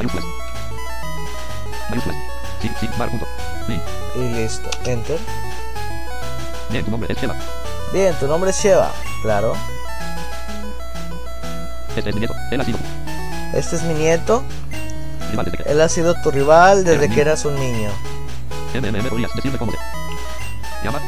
y 4.16 4.20
listo. 4.36 4.70
Enter. 4.86 5.18
Bien, 6.70 6.84
tu 6.86 6.92
nombre 6.92 7.14
es 7.14 7.20
Sheva. 7.22 7.36
Bien, 7.94 8.14
tu 8.20 8.28
nombre 8.28 8.50
es 8.52 8.58
Sheva, 8.62 8.92
claro. 9.22 9.54
Este 11.96 12.10
es 12.10 12.16
mi 12.16 12.20
nieto. 12.22 12.36
Él 12.52 12.62
ha 12.62 12.64
sido 12.66 12.78
Este 13.54 13.76
es 13.78 13.84
mi 13.84 13.94
nieto. 13.94 14.44
Él 15.66 15.82
ha 15.82 15.90
sido 15.90 16.16
tu 16.22 16.32
rival 16.32 16.84
desde 16.84 17.10
que 17.10 17.22
eras 17.22 17.46
un 17.46 17.56
niño. 17.56 17.90
M, 18.74 18.88
M, 18.88 19.00
M, 19.00 19.10
podrías 19.10 19.34
decirme 19.36 19.58
cómo 19.58 19.72
se 19.72 19.78
llama. 20.84 21.00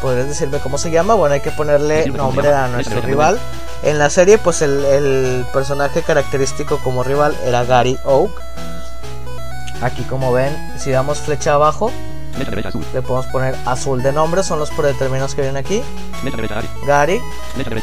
¿Podrías 0.00 0.26
decirme 0.28 0.58
cómo 0.58 0.78
se 0.78 0.90
llama? 0.90 1.14
Bueno, 1.14 1.34
hay 1.34 1.40
que 1.40 1.50
ponerle 1.52 2.06
nombre 2.08 2.52
a 2.52 2.66
nuestro 2.68 3.00
rival. 3.00 3.38
En 3.82 3.98
la 3.98 4.10
serie, 4.10 4.38
pues 4.38 4.62
el, 4.62 4.84
el 4.84 5.46
personaje 5.52 6.02
característico 6.02 6.78
como 6.78 7.02
rival 7.02 7.36
era 7.44 7.64
Gary 7.64 7.98
Oak. 8.04 8.30
Aquí, 9.82 10.02
como 10.04 10.32
ven, 10.32 10.56
si 10.78 10.90
damos 10.92 11.18
flecha 11.18 11.54
abajo, 11.54 11.90
azul. 12.64 12.84
le 12.94 13.02
podemos 13.02 13.26
poner 13.26 13.56
azul 13.66 14.02
de 14.02 14.12
nombre. 14.12 14.42
Son 14.42 14.58
los 14.58 14.70
predeterminados 14.70 15.34
que 15.34 15.42
vienen 15.42 15.56
aquí. 15.62 15.82
Gary 16.86 17.20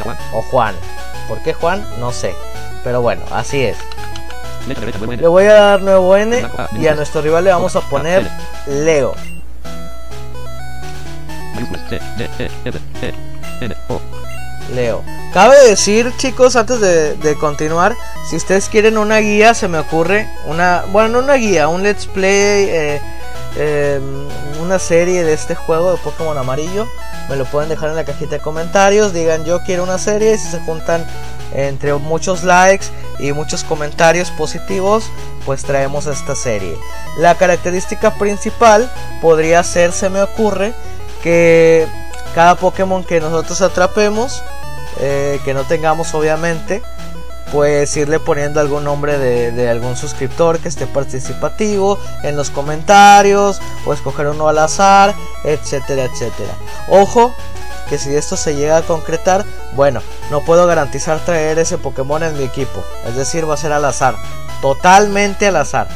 Juan. 0.02 0.18
o 0.34 0.42
Juan. 0.44 0.76
¿Por 1.28 1.42
qué 1.44 1.54
Juan? 1.54 1.86
No 2.00 2.12
sé. 2.12 2.34
Pero 2.84 3.02
bueno, 3.02 3.22
así 3.32 3.64
es. 3.64 3.78
Nuevo 4.68 5.04
N. 5.14 5.18
Le 5.22 5.28
voy 5.28 5.46
a 5.46 5.54
dar 5.54 5.82
nuevo 5.82 6.16
N 6.16 6.48
y 6.78 6.88
a 6.88 6.96
nuestro 6.96 7.22
rival 7.22 7.44
le 7.44 7.52
vamos 7.52 7.76
a 7.76 7.82
poner 7.82 8.30
Leo. 8.68 9.14
Mayúsculas. 11.56 11.90
C, 11.90 12.00
D, 12.18 12.30
E, 12.40 12.52
F, 12.66 12.80
E, 13.02 13.14
N, 13.66 13.76
O. 13.90 14.19
Leo. 14.74 15.04
Cabe 15.34 15.56
decir, 15.68 16.12
chicos, 16.18 16.56
antes 16.56 16.80
de, 16.82 17.38
continuar, 17.40 17.96
si 18.30 18.36
ustedes 18.36 18.68
quieren 18.68 18.98
una 18.98 19.18
guía, 19.18 19.54
se 19.54 19.68
me 19.68 19.78
ocurre 19.78 20.28
una, 20.48 20.84
bueno, 20.92 21.10
no 21.10 21.20
una 21.20 21.36
guía, 21.36 21.68
un 21.68 21.84
let's 21.84 22.08
play, 22.08 22.66
eh, 22.70 23.02
eh, 23.58 24.00
una 24.62 24.80
serie 24.80 25.24
de 25.24 25.34
este 25.34 25.56
juego 25.56 25.92
de 25.92 25.98
Pokémon 26.00 26.38
amarillo. 26.38 26.88
Me 27.30 27.36
lo 27.36 27.46
pueden 27.46 27.70
dejar 27.70 27.90
en 27.90 27.96
la 27.96 28.06
cajita 28.06 28.32
de 28.38 28.40
comentarios. 28.40 29.14
Digan 29.14 29.46
yo 29.46 29.62
quiero 29.64 29.84
una 29.84 30.00
serie. 30.00 30.36
Si 30.38 30.48
se 30.50 30.60
juntan 30.62 31.06
entre 31.54 31.94
muchos 31.94 32.44
likes 32.44 32.88
y 33.20 33.32
muchos 33.34 33.64
comentarios 33.64 34.32
positivos, 34.32 35.06
pues 35.46 35.64
traemos 35.64 36.08
esta 36.08 36.36
serie. 36.36 36.76
La 37.18 37.36
característica 37.36 38.16
principal 38.16 38.92
podría 39.22 39.64
ser, 39.64 39.92
se 39.92 40.10
me 40.10 40.22
ocurre, 40.22 40.74
que 41.22 41.88
cada 42.34 42.56
Pokémon 42.56 43.04
que 43.04 43.20
nosotros 43.20 43.62
atrapemos, 43.62 44.44
eh, 45.00 45.40
que 45.46 45.54
no 45.54 45.64
tengamos 45.64 46.14
obviamente, 46.14 46.82
pues 47.52 47.96
irle 47.98 48.20
poniendo 48.20 48.60
algún 48.60 48.84
nombre 48.84 49.18
de, 49.18 49.70
algún 49.70 49.96
suscriptor 49.96 50.60
que 50.60 50.68
esté 50.68 50.86
participativo 50.86 51.98
en 52.24 52.36
los 52.36 52.50
comentarios 52.50 53.60
o 53.86 53.94
escoger 53.94 54.28
uno 54.28 54.48
al 54.48 54.60
azar, 54.60 55.16
etcétera, 55.44 56.04
etcétera. 56.04 56.54
Ojo, 56.90 57.34
que 57.90 57.98
si 57.98 58.16
esto 58.16 58.38
se 58.38 58.56
llega 58.56 58.78
a 58.78 58.82
concretar, 58.84 59.46
bueno, 59.76 60.02
no 60.30 60.42
puedo 60.42 60.68
garantizar 60.68 61.20
traer 61.20 61.58
ese 61.58 61.78
Pokémon 61.78 62.22
en 62.22 62.38
mi 62.38 62.44
equipo, 62.44 62.84
es 63.08 63.16
decir, 63.16 63.50
va 63.50 63.56
a 63.56 63.58
ser 63.58 63.72
al 63.72 63.86
azar, 63.86 64.16
totalmente 64.62 65.48
al 65.48 65.56
azar. 65.56 65.88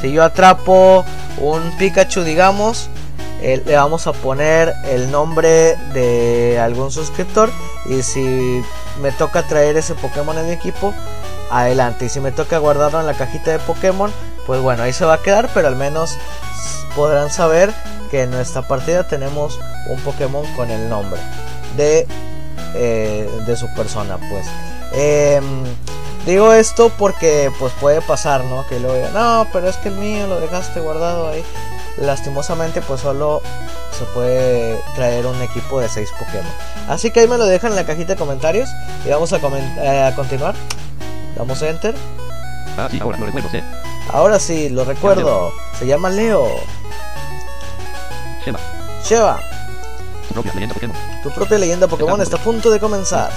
Si 0.00 0.12
yo 0.12 0.22
atrapo 0.22 1.04
un 1.38 1.76
Pikachu, 1.78 2.22
digamos, 2.22 2.90
eh, 3.42 3.62
le 3.64 3.74
vamos 3.74 4.06
a 4.06 4.12
poner 4.12 4.74
el 4.84 5.10
nombre 5.10 5.76
de 5.94 6.58
algún 6.60 6.90
suscriptor 6.90 7.50
y 7.90 8.02
si 8.04 8.64
me 9.02 9.10
toca 9.10 9.42
traer 9.42 9.76
ese 9.76 9.94
Pokémon 9.94 10.38
en 10.38 10.50
equipo, 10.50 10.94
adelante. 11.50 12.04
Y 12.04 12.08
si 12.08 12.20
me 12.20 12.30
toca 12.30 12.58
guardarlo 12.58 13.00
en 13.00 13.06
la 13.06 13.14
cajita 13.14 13.50
de 13.50 13.58
Pokémon, 13.58 14.12
pues 14.46 14.60
bueno, 14.60 14.84
ahí 14.84 14.92
se 14.92 15.04
va 15.04 15.14
a 15.14 15.22
quedar, 15.22 15.50
pero 15.52 15.66
al 15.66 15.76
menos 15.76 16.16
podrán 16.94 17.30
saber 17.30 17.74
que 18.10 18.22
en 18.22 18.30
nuestra 18.30 18.62
partida 18.62 19.08
tenemos 19.08 19.58
un 19.88 20.00
Pokémon 20.00 20.44
con 20.54 20.70
el 20.70 20.88
nombre 20.88 21.20
de, 21.76 22.06
eh, 22.74 23.28
de 23.46 23.56
su 23.56 23.66
persona, 23.74 24.18
pues. 24.30 24.46
Em, 24.92 25.64
digo 26.26 26.52
esto 26.52 26.90
porque 26.96 27.50
pues 27.58 27.72
puede 27.80 28.00
pasar, 28.02 28.44
¿no? 28.44 28.66
Que 28.68 28.78
lo 28.78 28.94
digan, 28.94 29.14
no, 29.14 29.48
pero 29.52 29.68
es 29.68 29.76
que 29.78 29.88
el 29.88 29.96
mío 29.96 30.28
lo 30.28 30.40
dejaste 30.40 30.78
guardado 30.80 31.28
ahí. 31.28 31.44
Lastimosamente 31.98 32.80
pues 32.82 33.00
solo 33.00 33.42
se 33.98 34.04
puede 34.06 34.80
traer 34.94 35.26
un 35.26 35.40
equipo 35.42 35.80
de 35.80 35.88
6 35.88 36.08
Pokémon. 36.18 36.46
Así 36.88 37.10
que 37.10 37.20
ahí 37.20 37.28
me 37.28 37.36
lo 37.38 37.44
dejan 37.46 37.70
en 37.72 37.76
la 37.76 37.84
cajita 37.84 38.14
de 38.14 38.16
comentarios 38.18 38.68
y 39.04 39.10
vamos 39.10 39.32
a, 39.32 39.36
eh, 39.38 40.04
a 40.04 40.14
continuar. 40.14 40.54
Damos 41.36 41.60
enter. 41.62 41.94
Ah, 42.76 42.88
sí, 42.90 42.98
ahora 43.00 43.18
lo 43.18 43.26
recuerdo. 43.26 43.48
C. 43.50 43.62
Ahora 44.12 44.38
sí, 44.40 44.68
lo 44.68 44.84
recuerdo. 44.84 45.52
Se 45.78 45.86
llama 45.86 46.10
Leo. 46.10 46.46
Sheva. 48.44 48.58
Sheva, 49.04 49.40
Su 50.28 50.34
propia 50.34 50.52
leyenda 50.54 50.74
Pokémon. 50.74 50.96
tu 51.22 51.30
propia 51.30 51.58
leyenda 51.58 51.86
Pokémon 51.88 52.20
está 52.20 52.36
a 52.36 52.40
punto 52.40 52.70
de 52.70 52.80
comenzar. 52.80 53.30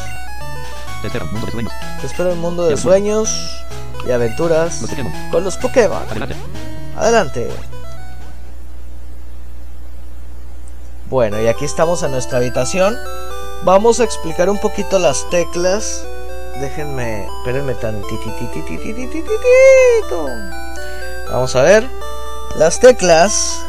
Te 1.02 1.08
espera 1.08 1.26
un 1.26 1.32
mundo 1.32 1.46
de 1.48 1.52
sueños. 1.52 1.74
Te 2.00 2.08
espero 2.08 2.30
en 2.30 2.36
un 2.36 2.42
mundo 2.42 2.66
de 2.66 2.78
sueños 2.78 3.66
y 4.08 4.12
aventuras 4.12 4.82
Los 4.82 4.92
con 5.32 5.44
los 5.44 5.58
Pokémon. 5.58 6.02
Adelante. 6.10 6.36
Adelante. 6.98 7.50
Bueno, 11.14 11.40
y 11.40 11.46
aquí 11.46 11.64
estamos 11.64 12.02
en 12.02 12.10
nuestra 12.10 12.40
habitación. 12.40 12.98
Vamos 13.62 14.00
a 14.00 14.04
explicar 14.04 14.50
un 14.50 14.58
poquito 14.58 14.98
las 14.98 15.30
teclas. 15.30 16.04
Déjenme, 16.60 17.28
espérenme 17.38 17.76
tantititititititititito. 17.76 20.28
Vamos 21.32 21.56
a 21.56 21.62
ver. 21.62 21.88
Las 22.56 22.80
teclas 22.80 23.64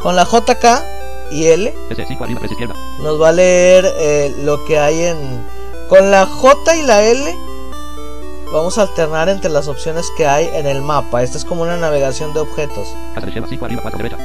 con 0.00 0.16
la 0.16 0.24
JK 0.24 0.64
y 1.32 1.48
L 1.48 1.74
S, 1.90 2.02
5 2.08 2.24
arriba, 2.24 2.40
3 2.40 2.52
izquierda. 2.52 2.74
nos 3.02 3.20
va 3.20 3.28
a 3.28 3.32
leer 3.32 3.84
eh, 3.98 4.34
lo 4.38 4.64
que 4.64 4.78
hay 4.78 5.02
en... 5.02 5.44
Con 5.90 6.10
la 6.10 6.24
J 6.24 6.76
y 6.76 6.82
la 6.84 7.02
L 7.02 7.36
vamos 8.54 8.78
a 8.78 8.82
alternar 8.82 9.28
entre 9.28 9.50
las 9.50 9.68
opciones 9.68 10.10
que 10.16 10.26
hay 10.26 10.48
en 10.54 10.66
el 10.66 10.80
mapa. 10.80 11.22
Esta 11.22 11.36
es 11.36 11.44
como 11.44 11.60
una 11.60 11.76
navegación 11.76 12.32
de 12.32 12.40
objetos. 12.40 12.88
5 13.22 13.66
arriba, 13.66 13.82
4 13.82 13.98
derecha. 13.98 14.16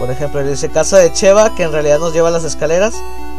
Por 0.00 0.10
ejemplo, 0.10 0.42
dice 0.42 0.70
casa 0.70 0.96
de 0.96 1.12
Cheva, 1.12 1.54
que 1.54 1.62
en 1.62 1.72
realidad 1.72 1.98
nos 1.98 2.14
lleva 2.14 2.28
a 2.28 2.30
las 2.30 2.42
escaleras 2.44 2.94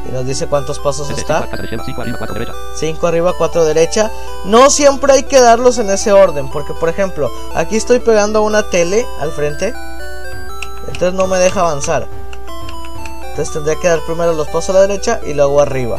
y 0.08 0.12
nos 0.12 0.28
dice 0.28 0.46
cuántos 0.46 0.78
pasos 0.78 1.10
S, 1.10 1.16
5, 1.16 1.22
está. 1.22 1.50
casa 1.50 1.64
de 1.64 1.70
Sheva, 1.70 1.84
5 1.84 2.02
arriba, 2.02 2.18
4 2.20 2.34
derecha. 2.36 2.54
5 2.76 3.08
arriba, 3.08 3.34
4 3.36 3.66
derecha. 3.66 4.12
No 4.46 4.70
siempre 4.70 5.12
hay 5.12 5.24
que 5.24 5.42
darlos 5.42 5.80
en 5.80 5.90
ese 5.90 6.12
orden, 6.12 6.50
porque 6.52 6.74
por 6.76 6.88
ejemplo, 6.88 7.32
aquí 7.56 7.76
estoy 7.78 8.00
pegando 8.00 8.44
una 8.44 8.62
tele 8.70 9.08
al 9.20 9.32
frente, 9.32 9.74
entonces 10.88 11.14
no 11.16 11.26
me 11.26 11.40
deja 11.40 11.62
avanzar. 11.62 12.08
Entonces 13.32 13.52
tendría 13.52 13.76
que 13.78 13.88
dar 13.88 14.00
primero 14.06 14.34
los 14.34 14.48
pasos 14.48 14.70
a 14.70 14.74
la 14.74 14.82
derecha 14.82 15.20
y 15.26 15.34
luego 15.34 15.62
arriba. 15.62 15.98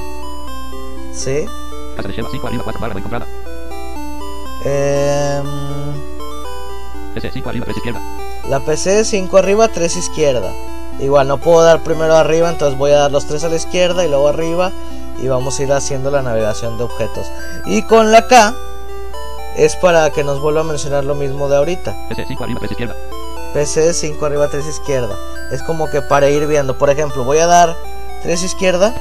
¿Sí? 1.13 1.45
Casa 1.97 2.07
de 2.07 2.15
Sheva, 2.15 2.29
5 2.31 2.47
arriba, 2.47 2.63
4 2.63 2.81
barra 2.81 2.99
encontrada. 2.99 3.27
Em, 4.65 5.45
S, 7.17 7.31
5 7.33 7.49
arriba, 7.49 7.65
3 7.65 7.77
izquierda. 7.79 8.01
La 8.49 8.61
PC 8.61 9.05
5 9.05 9.37
arriba, 9.37 9.69
3 9.69 9.97
izquierda. 9.97 10.53
Igual 10.99 11.29
no 11.29 11.39
puedo 11.39 11.63
dar 11.63 11.83
primero 11.83 12.15
arriba, 12.15 12.51
entonces 12.51 12.79
voy 12.79 12.93
a 12.93 12.99
dar 12.99 13.13
los 13.13 13.27
3 13.27 13.45
a 13.45 13.49
la 13.49 13.57
izquierda 13.57 14.05
y 14.05 14.09
luego 14.09 14.29
arriba. 14.29 14.73
Y 15.23 15.29
vamos 15.29 15.59
a 15.59 15.63
ir 15.63 15.73
haciendo 15.73 16.11
la 16.11 16.23
navegación 16.23 16.79
de 16.79 16.85
objetos. 16.85 17.27
Y 17.67 17.83
con 17.83 18.11
la 18.13 18.27
K 18.27 18.55
es 19.57 19.77
para 19.77 20.11
que 20.11 20.25
nos 20.25 20.41
vuelva 20.41 20.63
a 20.63 20.65
mencionar 20.65 21.05
lo 21.05 21.15
mismo 21.15 21.49
de 21.49 21.57
ahorita. 21.57 21.95
S, 22.11 22.25
5 22.27 22.45
arriba, 22.45 22.61
3 22.61 22.71
izquierda. 22.73 22.97
PC 23.55 23.93
5 23.93 24.27
arriba, 24.27 24.49
3 24.49 24.67
izquierda. 24.67 25.15
Es 25.51 25.63
como 25.63 25.91
que 25.91 26.01
para 26.01 26.29
ir 26.29 26.47
viendo. 26.47 26.77
Por 26.79 26.91
ejemplo, 26.91 27.25
voy 27.25 27.39
a 27.39 27.47
dar 27.47 27.77
3 28.23 28.43
izquierda. 28.43 28.95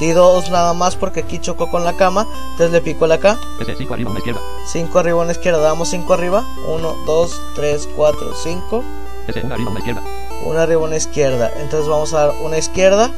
Di 0.00 0.10
2 0.10 0.50
nada 0.50 0.72
más 0.72 0.96
porque 0.96 1.20
aquí 1.20 1.38
chocó 1.38 1.70
con 1.70 1.84
la 1.84 1.96
cama. 1.96 2.26
Entonces 2.52 2.72
le 2.72 2.80
pico 2.80 3.06
la. 3.06 3.16
S, 3.16 3.74
5 3.78 3.94
arriba, 3.94 4.10
1 4.10 4.18
izquierda. 4.18 4.40
5 4.66 4.98
arriba, 4.98 5.20
1 5.22 5.30
izquierda. 5.30 5.60
Damos 5.60 5.88
5 5.88 6.14
arriba. 6.14 6.44
1, 6.66 6.96
2, 7.06 7.42
3, 7.54 7.88
4, 7.96 8.34
5. 8.34 8.84
S, 9.28 9.40
1 9.42 9.54
arriba, 9.54 9.70
1 9.70 9.78
izquierda. 9.78 10.02
Una 10.44 10.62
arriba, 10.62 10.82
una 10.82 10.96
izquierda. 10.96 11.50
Entonces 11.56 11.88
vamos 11.88 12.12
a 12.12 12.26
dar 12.26 12.34
una 12.42 12.58
izquierda, 12.58 13.10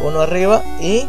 uno 0.00 0.20
arriba 0.20 0.62
y 0.80 1.06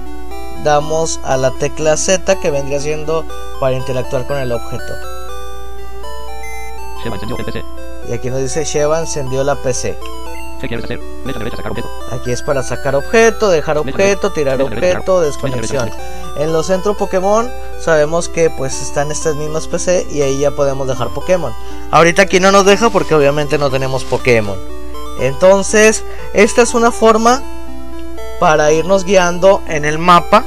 damos 0.64 1.20
a 1.24 1.38
la 1.38 1.52
tecla 1.52 1.96
Z 1.96 2.40
que 2.40 2.52
vendría 2.52 2.82
siendo 2.82 3.24
para 3.60 3.76
interactuar 3.76 4.26
con 4.28 4.38
el 4.38 4.52
objeto. 4.52 4.84
Sheva 7.04 7.16
encendió 7.16 7.38
el 7.38 7.46
PC. 7.46 7.64
Y 8.10 8.14
aquí 8.14 8.30
nos 8.30 8.42
dice 8.42 8.66
Sheva 8.66 9.00
encendió 9.00 9.44
la 9.44 9.56
PC. 9.56 9.98
¿Qué 10.60 10.68
quieres 10.68 10.86
hacer? 10.86 11.00
Flecha 11.24 11.40
derecha, 11.40 11.58
sacar 11.58 11.72
objeto. 11.72 11.90
Aquí 12.12 12.32
es 12.32 12.42
para 12.42 12.64
sacar 12.64 12.96
objeto, 12.96 13.50
dejar 13.50 13.78
objeto, 13.78 14.32
tirar 14.32 14.62
objeto, 14.62 15.22
desconexión. 15.22 15.92
En 16.38 16.54
los 16.54 16.68
centros 16.68 16.98
Pokémon 16.98 17.50
sabemos 17.80 18.30
que 18.30 18.50
pues 18.50 18.82
están 18.82 19.12
estas 19.12 19.36
mismas 19.36 19.68
PC 19.68 20.08
y 20.12 20.22
ahí 20.22 20.40
ya 20.40 20.52
podemos 20.52 20.88
dejar 20.88 21.10
Pokémon. 21.10 21.54
Ahorita 21.92 22.24
aquí 22.24 22.40
no 22.40 22.52
nos 22.52 22.66
deja 22.66 22.90
porque 22.90 23.16
obviamente 23.16 23.58
no 23.58 23.70
tenemos 23.70 24.04
Pokémon. 24.04 24.58
Entonces, 25.20 26.04
esta 26.34 26.62
es 26.62 26.74
una 26.74 26.92
forma 26.92 27.42
para 28.40 28.72
irnos 28.72 29.04
guiando 29.04 29.62
en 29.68 29.86
el 29.86 29.98
mapa 29.98 30.44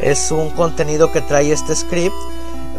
es 0.00 0.30
un 0.30 0.50
contenido 0.50 1.10
que 1.12 1.20
trae 1.20 1.52
este 1.52 1.74
script. 1.74 2.16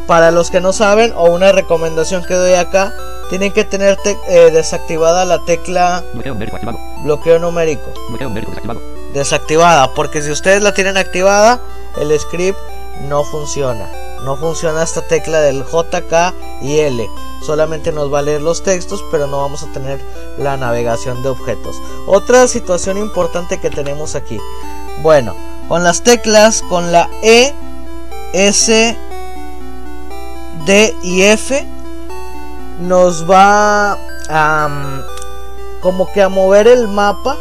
Para 0.05 0.31
los 0.31 0.51
que 0.51 0.61
no 0.61 0.71
saben, 0.71 1.11
o 1.15 1.25
una 1.25 1.51
recomendación 1.51 2.23
que 2.23 2.33
doy 2.33 2.53
acá, 2.53 2.93
tienen 3.29 3.51
que 3.51 3.63
tener 3.63 3.97
eh, 4.05 4.51
desactivada 4.51 5.25
la 5.25 5.43
tecla 5.45 6.03
Bloqueo 6.13 6.33
numérico 6.33 6.57
bloqueo 7.03 7.39
numérico. 7.39 7.93
Bloqueo 8.09 8.29
numérico 8.29 8.51
desactivado. 8.51 8.81
Desactivada, 9.13 9.93
porque 9.93 10.21
si 10.21 10.31
ustedes 10.31 10.61
la 10.61 10.73
tienen 10.73 10.97
activada, 10.97 11.59
el 11.99 12.17
script 12.19 12.59
no 13.07 13.23
funciona. 13.23 13.89
No 14.23 14.35
funciona 14.37 14.83
esta 14.83 15.01
tecla 15.01 15.39
del 15.41 15.63
JK 15.63 16.33
y 16.61 16.79
L. 16.79 17.07
Solamente 17.45 17.91
nos 17.91 18.11
va 18.11 18.19
a 18.19 18.23
leer 18.23 18.41
los 18.41 18.63
textos, 18.63 19.03
pero 19.11 19.27
no 19.27 19.37
vamos 19.37 19.63
a 19.63 19.71
tener 19.71 20.01
la 20.37 20.57
navegación 20.57 21.21
de 21.21 21.29
objetos. 21.29 21.75
Otra 22.07 22.47
situación 22.47 22.97
importante 22.97 23.59
que 23.59 23.69
tenemos 23.69 24.15
aquí. 24.15 24.39
Bueno, 25.01 25.35
con 25.67 25.83
las 25.83 26.01
teclas, 26.01 26.63
con 26.63 26.91
la 26.91 27.09
E, 27.21 27.53
S, 28.33 28.97
D 30.65 30.95
y 31.03 31.21
F, 31.21 31.65
nos 32.79 33.29
va 33.29 33.97
a 34.29 34.67
mm, 34.67 35.01
como 35.81 36.11
que 36.11 36.21
a 36.21 36.29
mover 36.29 36.67
el 36.67 36.87
mapa 36.87 37.37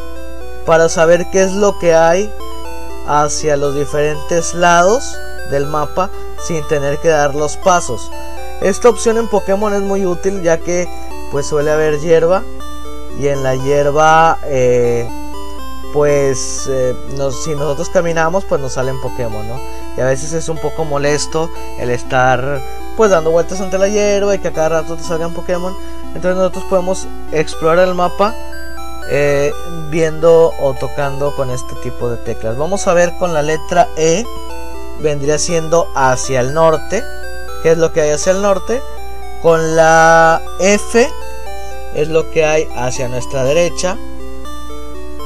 para 0.66 0.88
saber 0.88 1.26
qué 1.30 1.42
es 1.42 1.52
lo 1.52 1.78
que 1.78 1.94
hay 1.94 2.32
hacia 3.08 3.56
los 3.56 3.74
diferentes 3.74 4.54
lados 4.54 5.16
del 5.50 5.66
mapa 5.66 6.10
sin 6.44 6.66
tener 6.68 6.98
que 6.98 7.08
dar 7.08 7.34
los 7.34 7.56
pasos. 7.56 8.10
Esta 8.62 8.88
opción 8.88 9.16
en 9.18 9.28
Pokémon 9.28 9.72
es 9.74 9.82
muy 9.82 10.06
útil 10.06 10.42
ya 10.42 10.58
que 10.58 10.88
pues 11.30 11.46
suele 11.46 11.70
haber 11.70 12.00
hierba 12.00 12.42
y 13.18 13.28
en 13.28 13.42
la 13.42 13.54
hierba 13.54 14.38
eh, 14.44 15.08
pues 15.92 16.66
eh, 16.68 16.94
nos- 17.16 17.42
si 17.44 17.54
nosotros 17.54 17.88
caminamos 17.90 18.44
pues 18.44 18.60
nos 18.60 18.72
salen 18.72 19.00
Pokémon, 19.00 19.46
¿no? 19.48 19.60
Y 19.96 20.00
a 20.00 20.06
veces 20.06 20.32
es 20.32 20.48
un 20.48 20.58
poco 20.58 20.84
molesto 20.84 21.48
el 21.78 21.90
estar 21.90 22.60
pues 22.96 23.10
dando 23.10 23.30
vueltas 23.30 23.60
ante 23.60 23.78
la 23.78 23.88
hierba 23.88 24.34
y 24.34 24.38
que 24.38 24.48
a 24.48 24.52
cada 24.52 24.68
rato 24.80 24.96
te 24.96 25.02
salgan 25.02 25.34
Pokémon. 25.34 25.74
Entonces 26.14 26.36
nosotros 26.36 26.64
podemos 26.64 27.06
explorar 27.32 27.86
el 27.86 27.94
mapa 27.94 28.34
eh, 29.10 29.52
viendo 29.90 30.52
o 30.60 30.74
tocando 30.74 31.34
con 31.36 31.50
este 31.50 31.74
tipo 31.82 32.08
de 32.08 32.16
teclas. 32.16 32.56
Vamos 32.56 32.86
a 32.88 32.94
ver 32.94 33.16
con 33.18 33.34
la 33.34 33.42
letra 33.42 33.88
E 33.96 34.24
vendría 35.00 35.38
siendo 35.38 35.88
hacia 35.94 36.40
el 36.40 36.54
norte. 36.54 37.02
¿Qué 37.62 37.72
es 37.72 37.78
lo 37.78 37.92
que 37.92 38.00
hay 38.00 38.10
hacia 38.10 38.32
el 38.32 38.42
norte? 38.42 38.80
Con 39.42 39.76
la 39.76 40.40
F 40.60 41.08
es 41.94 42.08
lo 42.08 42.30
que 42.30 42.44
hay 42.44 42.68
hacia 42.76 43.08
nuestra 43.08 43.44
derecha. 43.44 43.96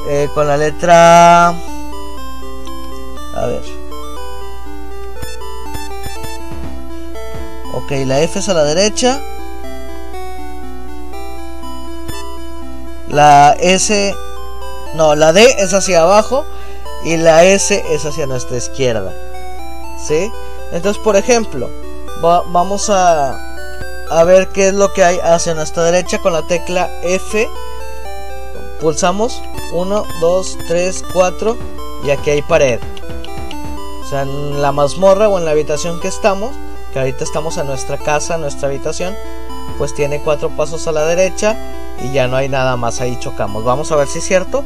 Eh, 0.09 0.29
con 0.35 0.47
la 0.49 0.57
letra... 0.57 1.49
A 1.49 3.47
ver. 3.47 3.80
Ok, 7.91 7.97
la 8.07 8.21
F 8.21 8.39
es 8.39 8.49
a 8.49 8.55
la 8.55 8.63
derecha. 8.63 9.21
La 13.09 13.57
S... 13.59 14.15
No, 14.95 15.17
la 15.17 15.33
D 15.33 15.57
es 15.59 15.75
hacia 15.75 16.03
abajo. 16.03 16.45
Y 17.05 17.17
la 17.17 17.43
S 17.45 17.83
es 17.91 18.05
hacia 18.05 18.27
nuestra 18.27 18.57
izquierda. 18.59 19.13
¿Sí? 20.07 20.31
Entonces, 20.71 21.03
por 21.03 21.17
ejemplo, 21.17 21.69
va- 22.25 22.45
vamos 22.47 22.91
a, 22.91 23.37
a 24.09 24.25
ver 24.25 24.49
qué 24.49 24.69
es 24.69 24.75
lo 24.75 24.93
que 24.93 25.03
hay 25.03 25.19
hacia 25.25 25.55
nuestra 25.55 25.83
derecha 25.83 26.19
con 26.21 26.33
la 26.33 26.43
tecla 26.43 26.89
F. 27.03 27.49
Pulsamos 28.81 29.43
1, 29.73 30.05
2, 30.21 30.59
3, 30.69 31.05
4 31.13 31.57
y 32.05 32.11
aquí 32.11 32.31
hay 32.31 32.43
pared. 32.43 32.79
O 34.05 34.09
sea, 34.09 34.23
en 34.23 34.63
la 34.63 34.71
mazmorra 34.71 35.29
o 35.29 35.39
en 35.39 35.45
la 35.45 35.51
habitación 35.51 35.99
que 36.01 36.09
estamos, 36.09 36.53
que 36.93 36.99
ahorita 36.99 37.25
estamos 37.25 37.57
en 37.57 37.67
nuestra 37.67 37.99
casa, 37.99 38.35
en 38.35 38.43
nuestra 38.43 38.69
habitación, 38.69 39.15
pues 39.79 39.95
tiene 39.95 40.21
cuatro 40.21 40.51
pasos 40.51 40.87
a 40.89 40.93
la 40.93 41.05
derecha 41.05 41.57
y 42.03 42.13
ya 42.13 42.29
no 42.29 42.37
hay 42.37 42.49
nada 42.49 42.77
más, 42.77 43.01
ahí 43.01 43.19
chocamos. 43.19 43.65
Vamos 43.65 43.93
a 43.93 43.97
ver 43.97 44.09
si 44.09 44.19
es 44.19 44.25
cierto. 44.25 44.65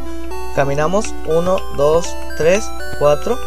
Caminamos 0.55 1.15
1, 1.27 1.57
2, 1.77 2.17
3, 2.39 2.65
4 2.99 3.39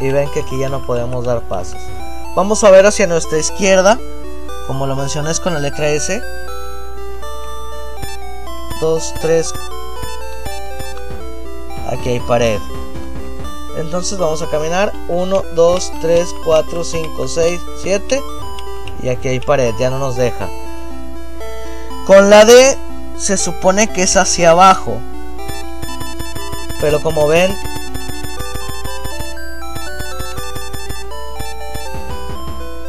y 0.00 0.10
ven 0.10 0.28
que 0.32 0.40
aquí 0.40 0.58
ya 0.58 0.68
no 0.68 0.84
podemos 0.86 1.24
dar 1.24 1.42
pasos. 1.42 1.80
Vamos 2.34 2.64
a 2.64 2.70
ver 2.70 2.86
hacia 2.86 3.06
nuestra 3.06 3.38
izquierda, 3.38 3.98
como 4.66 4.86
lo 4.86 4.96
mencioné 4.96 5.30
es 5.30 5.40
con 5.40 5.54
la 5.54 5.60
letra 5.60 5.88
S. 5.88 6.20
2, 8.80 9.14
3. 9.20 9.54
Aquí 11.90 12.08
hay 12.10 12.20
pared. 12.20 12.60
Entonces 13.76 14.18
vamos 14.18 14.42
a 14.42 14.48
caminar 14.48 14.92
1, 15.08 15.42
2, 15.54 15.92
3, 16.00 16.34
4, 16.44 16.84
5, 16.84 17.28
6, 17.28 17.60
7. 17.82 18.22
Y 19.02 19.08
aquí 19.08 19.28
hay 19.28 19.40
pared, 19.40 19.74
ya 19.78 19.90
no 19.90 19.98
nos 19.98 20.16
deja. 20.16 20.48
Con 22.06 22.30
la 22.30 22.44
D 22.44 22.78
se 23.16 23.36
supone 23.36 23.92
que 23.92 24.02
es 24.02 24.16
hacia 24.16 24.50
abajo. 24.50 24.98
Pero 26.80 27.02
como 27.02 27.26
ven, 27.26 27.54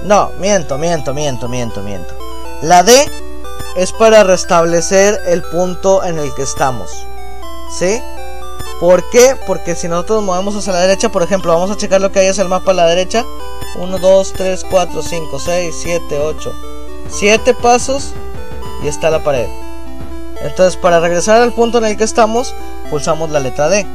No, 0.08 0.32
miento, 0.39 0.78
miento, 0.78 1.13
miento, 1.13 1.50
miento, 1.50 1.82
miento. 1.82 2.13
La 2.62 2.82
D 2.82 3.12
es 3.76 3.91
para 3.91 4.23
restablecer 4.23 5.19
el 5.26 5.43
punto 5.43 6.02
en 6.02 6.17
el 6.17 6.34
que 6.34 6.43
estamos. 6.43 7.06
¿Sí? 7.78 8.02
¿Por 8.79 9.09
qué? 9.09 9.35
Porque 9.47 9.75
si 9.75 9.87
nosotros 9.87 10.17
nos 10.17 10.25
movemos 10.25 10.55
hacia 10.55 10.73
la 10.73 10.81
derecha, 10.81 11.09
por 11.09 11.23
ejemplo, 11.23 11.53
vamos 11.53 11.71
a 11.71 11.77
checar 11.77 11.99
lo 11.99 12.11
que 12.11 12.19
hay 12.19 12.27
hacia 12.27 12.43
el 12.43 12.49
mapa 12.49 12.71
a 12.71 12.75
la 12.75 12.85
derecha. 12.85 13.25
1, 13.79 13.97
2, 13.97 14.33
3, 14.33 14.65
4, 14.69 15.01
5, 15.01 15.39
6, 15.39 15.75
7, 15.81 16.19
8. 16.19 16.53
7 17.09 17.53
pasos 17.55 18.13
y 18.83 18.87
está 18.87 19.09
la 19.09 19.23
pared. 19.23 19.47
Entonces, 20.41 20.77
para 20.77 20.99
regresar 20.99 21.41
al 21.41 21.53
punto 21.53 21.79
en 21.79 21.85
el 21.85 21.97
que 21.97 22.03
estamos, 22.03 22.53
pulsamos 22.89 23.31
la 23.31 23.39
letra 23.39 23.69
D. 23.69 23.85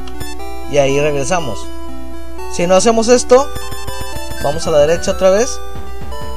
Y 0.71 0.79
ahí 0.79 1.01
regresamos. 1.01 1.59
Si 2.53 2.67
no 2.67 2.75
hacemos 2.75 3.09
esto, 3.09 3.49
vamos 4.43 4.67
a 4.67 4.71
la 4.71 4.79
derecha 4.79 5.13
otra 5.13 5.31
vez 5.31 5.61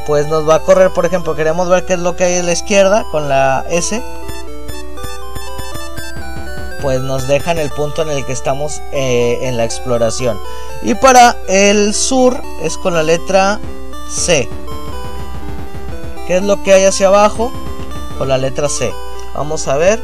pues 0.05 0.27
nos 0.27 0.47
va 0.47 0.55
a 0.55 0.59
correr, 0.59 0.91
por 0.91 1.05
ejemplo, 1.05 1.35
queremos 1.35 1.67
ver 1.67 1.85
qué 1.85 1.93
es 1.93 1.99
lo 1.99 2.15
que 2.15 2.25
hay 2.25 2.37
a 2.37 2.43
la 2.43 2.51
izquierda 2.51 3.05
con 3.11 3.27
la 3.27 3.65
S. 3.69 4.01
Pues 6.85 7.01
nos 7.01 7.27
dejan 7.27 7.57
el 7.57 7.71
punto 7.71 8.03
en 8.03 8.11
el 8.11 8.23
que 8.27 8.31
estamos 8.31 8.79
eh, 8.91 9.39
en 9.41 9.57
la 9.57 9.65
exploración. 9.65 10.39
Y 10.83 10.93
para 10.93 11.35
el 11.47 11.95
sur 11.95 12.39
es 12.61 12.77
con 12.77 12.93
la 12.93 13.01
letra 13.01 13.59
C. 14.07 14.47
¿Qué 16.27 16.37
es 16.37 16.43
lo 16.43 16.61
que 16.61 16.73
hay 16.73 16.85
hacia 16.85 17.07
abajo? 17.07 17.51
Con 18.19 18.27
la 18.27 18.37
letra 18.37 18.69
C. 18.69 18.93
Vamos 19.33 19.67
a 19.67 19.77
ver. 19.77 19.99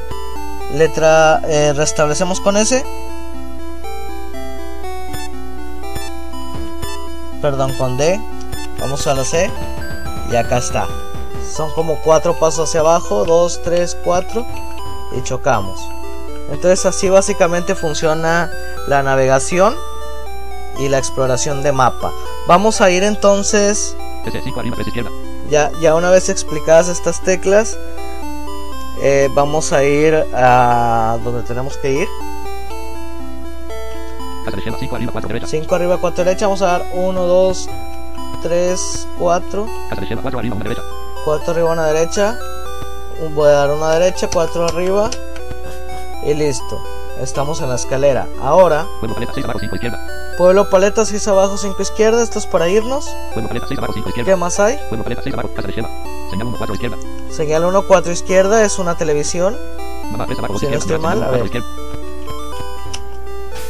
Letra 0.73 1.39
eh, 1.45 1.71
restablecemos 1.73 2.41
con 2.41 2.57
S. 2.57 2.83
Perdón, 7.43 7.75
con 7.77 7.95
D. 7.95 8.19
Vamos 8.79 9.05
a 9.05 9.13
la 9.13 9.23
C. 9.23 9.51
Y 10.31 10.35
acá 10.35 10.57
está. 10.57 10.87
Son 11.55 11.69
como 11.73 11.97
cuatro 12.01 12.39
pasos 12.39 12.69
hacia 12.69 12.79
abajo. 12.79 13.23
2, 13.23 13.61
3, 13.63 13.97
4. 14.03 14.45
Y 15.15 15.21
chocamos. 15.21 15.79
Entonces 16.51 16.85
así 16.85 17.09
básicamente 17.09 17.75
funciona 17.75 18.51
la 18.87 19.01
navegación 19.03 19.75
y 20.79 20.89
la 20.89 20.97
exploración 20.97 21.63
de 21.63 21.71
mapa. 21.71 22.11
Vamos 22.47 22.81
a 22.81 22.89
ir 22.91 23.03
entonces, 23.03 23.95
S5 24.25 24.57
arriba, 24.59 24.75
presa 24.75 24.89
izquierda. 24.89 25.11
ya, 25.49 25.71
ya 25.81 25.95
una 25.95 26.09
vez 26.09 26.29
explicadas 26.29 26.87
estas 26.89 27.21
teclas, 27.21 27.77
eh, 29.01 29.29
vamos 29.33 29.71
a 29.73 29.83
ir 29.83 30.13
a 30.33 31.17
donde 31.23 31.41
tenemos 31.43 31.77
que 31.77 31.91
ir. 31.91 32.07
Casa 34.45 34.57
de 34.57 34.63
Shell, 34.63 34.75
5 34.79 34.95
arriba, 34.95 35.11
4 35.11 35.27
derecha. 35.27 35.47
5 35.47 35.75
arriba, 35.75 35.97
4 35.99 36.23
derecha. 36.23 36.45
Vamos 36.47 36.61
a 36.63 36.65
dar 36.67 36.85
1, 36.93 37.21
2, 37.25 37.69
3, 38.41 39.07
4. 39.19 39.67
Casa 39.89 40.01
de 40.01 40.07
Shell, 40.07 40.19
4 40.21 40.39
arriba, 40.39 40.55
1 40.55 40.63
derecha. 40.63 40.81
4 41.25 41.51
arriba, 41.53 41.71
una 41.71 41.85
derecha. 41.87 42.37
Un- 43.23 43.35
Voy 43.35 43.49
a 43.49 43.51
dar 43.53 43.69
una 43.71 43.91
derecha, 43.91 44.27
4 44.33 44.65
arriba. 44.65 45.09
Y 46.23 46.33
listo. 46.33 46.81
Estamos 47.19 47.61
en 47.61 47.69
la 47.69 47.75
escalera. 47.75 48.27
Ahora, 48.41 48.87
Pueblo 48.99 49.15
paleta, 49.15 49.33
6 49.33 49.45
abajo, 49.45 49.59
5 49.59 49.75
izquierda. 49.75 49.99
pueblo 50.37 50.69
paleta, 50.69 51.05
6 51.05 51.27
abajo, 51.27 51.57
5 51.57 51.81
izquierda. 51.81 52.23
Esto 52.23 52.39
es 52.39 52.45
para 52.47 52.67
irnos. 52.69 53.09
Pueblo 53.33 53.47
paleta, 53.49 53.67
6 53.67 53.77
abajo, 53.77 53.93
5 53.93 54.09
izquierda. 54.09 54.31
¿Qué 54.31 54.35
más 54.35 54.59
hay? 54.59 54.77
Pueblo 54.89 55.03
paleta, 55.03 55.21
6 55.23 55.33
abajo, 55.33 55.49
casa 55.55 55.67
de 55.67 55.73
Shell. 55.73 55.87
Señal 56.31 56.47
1, 56.47 56.57
4 56.57 56.73
izquierda. 56.75 56.97
Señal 57.31 57.65
1, 57.65 57.81
4 57.87 58.11
izquierda. 58.11 58.63
Es 58.65 58.79
una 58.79 58.95
televisión. 58.95 59.57
Mamá, 60.11 60.25
presa 60.25 60.41
abajo, 60.41 60.59
Si 60.59 60.67
no 60.67 60.77
estoy 60.77 60.97
mal, 60.99 61.21
a 61.23 61.29
1, 61.29 61.31
ver. 61.31 61.39
4 61.41 61.45
izquierda. 61.45 61.67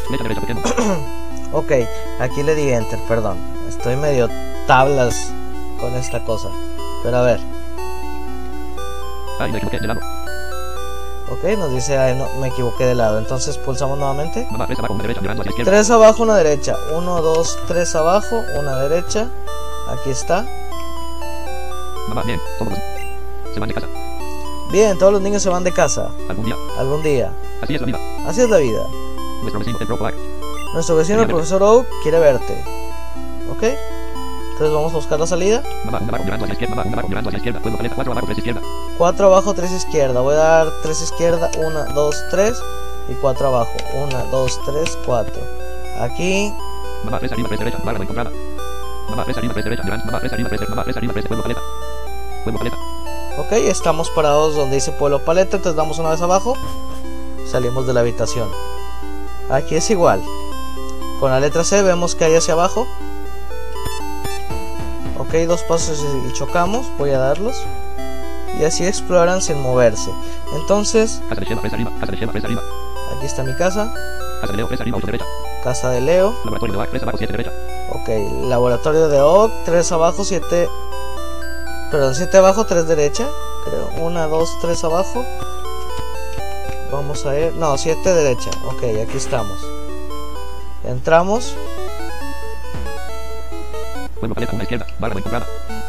Flecha 0.08 0.24
derecha, 0.24 0.42
Pokémon. 0.42 0.64
Ok, 1.54 1.70
aquí 2.22 2.44
le 2.44 2.56
di 2.56 2.72
enter, 2.72 2.98
perdón. 3.10 3.38
Estoy 3.68 3.98
medio 3.98 4.30
tablas 4.68 5.34
con 5.82 5.94
esta 5.96 6.24
cosa. 6.24 6.48
Pero 7.04 7.18
a 7.18 7.22
ver. 7.24 7.42
Ay, 9.38 9.52
me 9.52 9.58
equivoqué, 9.58 9.80
de 9.82 9.88
lado. 9.88 10.00
Ok, 11.32 11.44
nos 11.58 11.72
dice, 11.72 11.98
ay, 11.98 12.16
no, 12.16 12.28
me 12.40 12.48
equivoqué 12.50 12.86
de 12.86 12.96
lado. 12.96 13.18
Entonces 13.18 13.58
pulsamos 13.58 13.98
nuevamente. 13.98 14.48
Tres 14.68 14.80
abajo, 14.80 14.94
una 14.94 15.04
derecha, 15.04 15.22
mirando 15.22 15.44
hacia. 15.44 15.64
3 15.66 15.90
abajo, 15.92 16.24
una 16.24 16.36
derecha. 16.38 16.76
1, 16.96 17.22
2, 17.22 17.60
3 17.68 17.96
abajo, 17.96 18.42
una 18.60 18.76
derecha. 18.80 19.28
Aquí 19.90 20.10
está. 20.10 20.46
Mamá, 22.10 22.24
bien, 22.24 22.40
todos 22.60 22.72
los- 22.74 23.54
se 23.54 23.60
van 23.60 23.70
de 23.70 23.76
casa. 23.76 23.88
Bien, 24.72 24.98
todos 24.98 25.14
los 25.14 25.22
niños 25.22 25.42
se 25.42 25.50
van 25.50 25.64
de 25.64 25.72
casa. 25.72 26.10
Algún 26.30 26.46
día. 26.46 26.56
Algún 26.78 27.04
día. 27.04 27.32
Así 27.62 27.76
es 27.76 27.82
la 27.82 27.88
vida. 27.88 28.00
Así 28.28 28.42
es 28.42 28.50
la 28.50 28.58
vida. 28.58 28.84
Nuestro 29.42 29.60
vecino, 29.60 29.78
el. 29.80 29.88
Nuestro 30.74 30.96
vecino, 30.96 31.22
el 31.22 31.28
profesor 31.28 31.64
Oak, 31.64 31.88
quiere 32.04 32.20
verte. 32.20 32.64
¿Ok? 33.52 33.64
Entonces 34.62 34.78
vamos 34.78 34.94
a 34.94 34.96
buscar 34.98 35.20
la 35.20 35.26
salida. 35.26 35.64
Mamá, 35.86 35.98
un 36.04 36.10
abajo, 36.10 36.24
mirando 36.24 36.46
hacia 36.46 36.48
la 36.48 36.54
izquierda. 36.54 36.76
Mamá, 36.76 36.88
un 36.88 36.94
abajo, 36.94 37.08
mirando 37.08 37.30
hacia 37.30 37.32
la 37.32 37.38
izquierda. 37.40 37.60
Pueblo 37.62 37.78
paleta, 37.78 37.96
cuatro 37.96 38.12
abajo, 38.12 38.28
tres 38.28 38.38
izquierda. 38.38 38.62
4 39.00 39.26
abajo, 39.26 39.54
3 39.56 39.72
izquierda. 39.72 40.22
Voy 40.22 40.36
a 40.36 40.38
dar 40.38 40.68
3 40.84 41.02
izquierda, 41.02 41.50
1, 41.58 41.86
2, 41.96 42.16
3. 42.30 42.64
Y 43.10 43.14
4 43.16 43.48
abajo. 43.48 43.72
1, 43.96 44.26
2, 44.30 44.60
3, 44.64 44.98
4. 45.04 45.42
Aquí. 46.02 46.54
Ok, 53.40 53.52
estamos 53.54 54.12
parados 54.12 54.56
donde 54.56 54.76
dice 54.76 54.92
pueblo 54.92 55.26
paleta. 55.26 55.58
Entonces 55.58 55.76
damos 55.76 55.98
una 55.98 56.12
vez 56.12 56.22
abajo. 56.22 56.56
Salimos 57.48 57.88
de 57.88 57.94
la 57.94 58.02
habitación. 58.02 58.48
Aquí 59.50 59.74
es 59.74 59.90
igual. 59.90 60.22
Con 61.20 61.32
la 61.32 61.40
letra 61.40 61.64
C 61.64 61.82
vemos 61.82 62.14
que 62.14 62.26
hay 62.26 62.36
hacia 62.36 62.54
abajo. 62.54 62.86
Ok, 65.32 65.48
dos 65.48 65.64
pasos 65.64 66.04
y 66.28 66.34
chocamos. 66.34 66.86
Voy 66.98 67.12
a 67.12 67.18
darlos. 67.18 67.56
Y 68.60 68.66
así 68.66 68.86
exploran 68.86 69.42
sin 69.42 69.62
moverse. 69.62 70.12
Entonces, 70.56 71.22
Casa 71.30 71.40
de 71.40 71.48
Sheva, 71.48 71.62
tres 71.62 71.74
arriba. 71.74 71.92
Casa 72.02 72.12
de 72.12 72.18
Sheva, 72.18 72.32
tres 72.34 72.44
arriba. 72.44 72.62
aquí 73.16 73.26
está 73.26 73.44
mi 73.44 73.56
casa. 73.56 73.94
Casa 74.42 74.52
de 74.52 74.58
Leo, 74.58 74.68
tres 74.68 74.82
arriba, 74.82 74.98
ocho 74.98 75.06
derecha. 75.06 75.26
Casa 75.64 75.90
de 75.90 76.02
Leo. 76.02 76.36
Laboratorio 76.44 76.74
de 76.74 76.80
Oak, 76.82 76.90
tres 76.92 77.04
abajo, 77.04 77.18
siete 77.18 77.32
derecha. 77.32 77.52
Ok, 77.94 78.10
laboratorio 78.50 79.08
de 79.08 79.22
Oak, 79.22 79.52
3 79.64 79.92
abajo, 79.94 80.26
7. 80.26 80.70
Perdón, 81.92 82.14
7 82.14 82.38
abajo, 82.38 82.66
3 82.66 82.88
derecha. 82.88 83.26
Creo, 83.64 83.90
1, 84.06 84.28
2, 84.28 84.60
3 84.60 84.84
abajo. 84.84 85.26
Vamos 86.92 87.26
a 87.26 87.40
ir. 87.40 87.54
No, 87.56 87.78
7 87.78 88.14
derecha. 88.14 88.50
Ok, 88.66 88.84
aquí 89.02 89.16
estamos. 89.16 89.58
Entramos. 90.84 91.56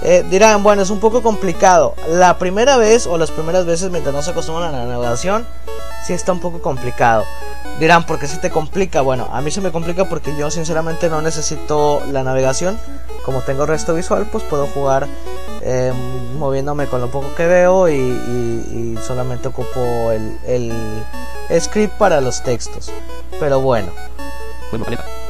Eh, 0.03 0.25
dirán, 0.31 0.63
bueno, 0.63 0.83
es 0.83 0.91
un 0.91 1.01
poco 1.01 1.23
complicado. 1.23 1.95
La 2.09 2.39
primera 2.39 2.77
vez 2.77 3.07
o 3.07 3.17
las 3.19 3.31
primeras 3.31 3.65
veces 3.67 3.91
mientras 3.91 4.15
no 4.15 4.23
se 4.23 4.31
acostumbran 4.31 4.75
a 4.75 4.79
la 4.79 4.87
navegación, 4.87 5.47
sí 6.07 6.13
está 6.13 6.33
un 6.33 6.41
poco 6.41 6.61
complicado. 6.61 7.25
Dirán, 7.79 8.05
¿por 8.05 8.19
qué 8.19 8.27
se 8.27 8.39
te 8.39 8.51
complica? 8.51 9.01
Bueno, 9.01 9.29
a 9.33 9.41
mí 9.41 9.51
se 9.51 9.61
me 9.61 9.71
complica 9.73 10.05
porque 10.07 10.37
yo 10.37 10.51
sinceramente 10.51 11.09
no 11.09 11.23
necesito 11.23 12.03
la 12.11 12.23
navegación. 12.23 12.79
Como 13.25 13.41
tengo 13.43 13.67
resto 13.67 13.95
visual, 13.95 14.27
pues 14.33 14.43
puedo 14.45 14.67
jugar 14.67 15.07
eh, 15.63 15.93
moviéndome 16.39 16.87
con 16.87 17.01
lo 17.01 17.09
poco 17.11 17.35
que 17.37 17.47
veo 17.47 17.89
y, 17.89 17.95
y- 17.95 18.95
y 18.99 18.99
solamente 19.07 19.47
ocupo 19.49 20.11
el, 20.11 20.37
el 20.47 21.61
script 21.61 21.95
para 21.99 22.21
los 22.21 22.43
textos. 22.43 22.91
Pero 23.39 23.61
bueno. 23.61 23.93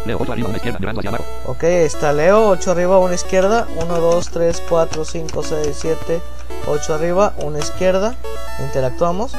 Leo, 0.04 0.18
ocho 0.20 0.32
arriba, 0.32 0.48
una 0.48 0.56
izquierda. 0.56 0.78
Mirando 0.80 1.00
hacia 1.00 1.10
abajo. 1.10 1.24
Ok, 1.46 1.62
está 1.62 2.12
Leo, 2.12 2.48
8 2.48 2.70
arriba, 2.72 2.98
1 2.98 3.14
izquierda, 3.14 3.68
1, 3.76 4.00
2, 4.00 4.28
3, 4.30 4.62
4, 4.68 5.04
5, 5.04 5.42
6, 5.42 5.76
7, 5.80 6.20
8 6.66 6.94
arriba, 6.94 7.34
1 7.38 7.58
izquierda, 7.58 8.16
interactuamos. 8.60 9.32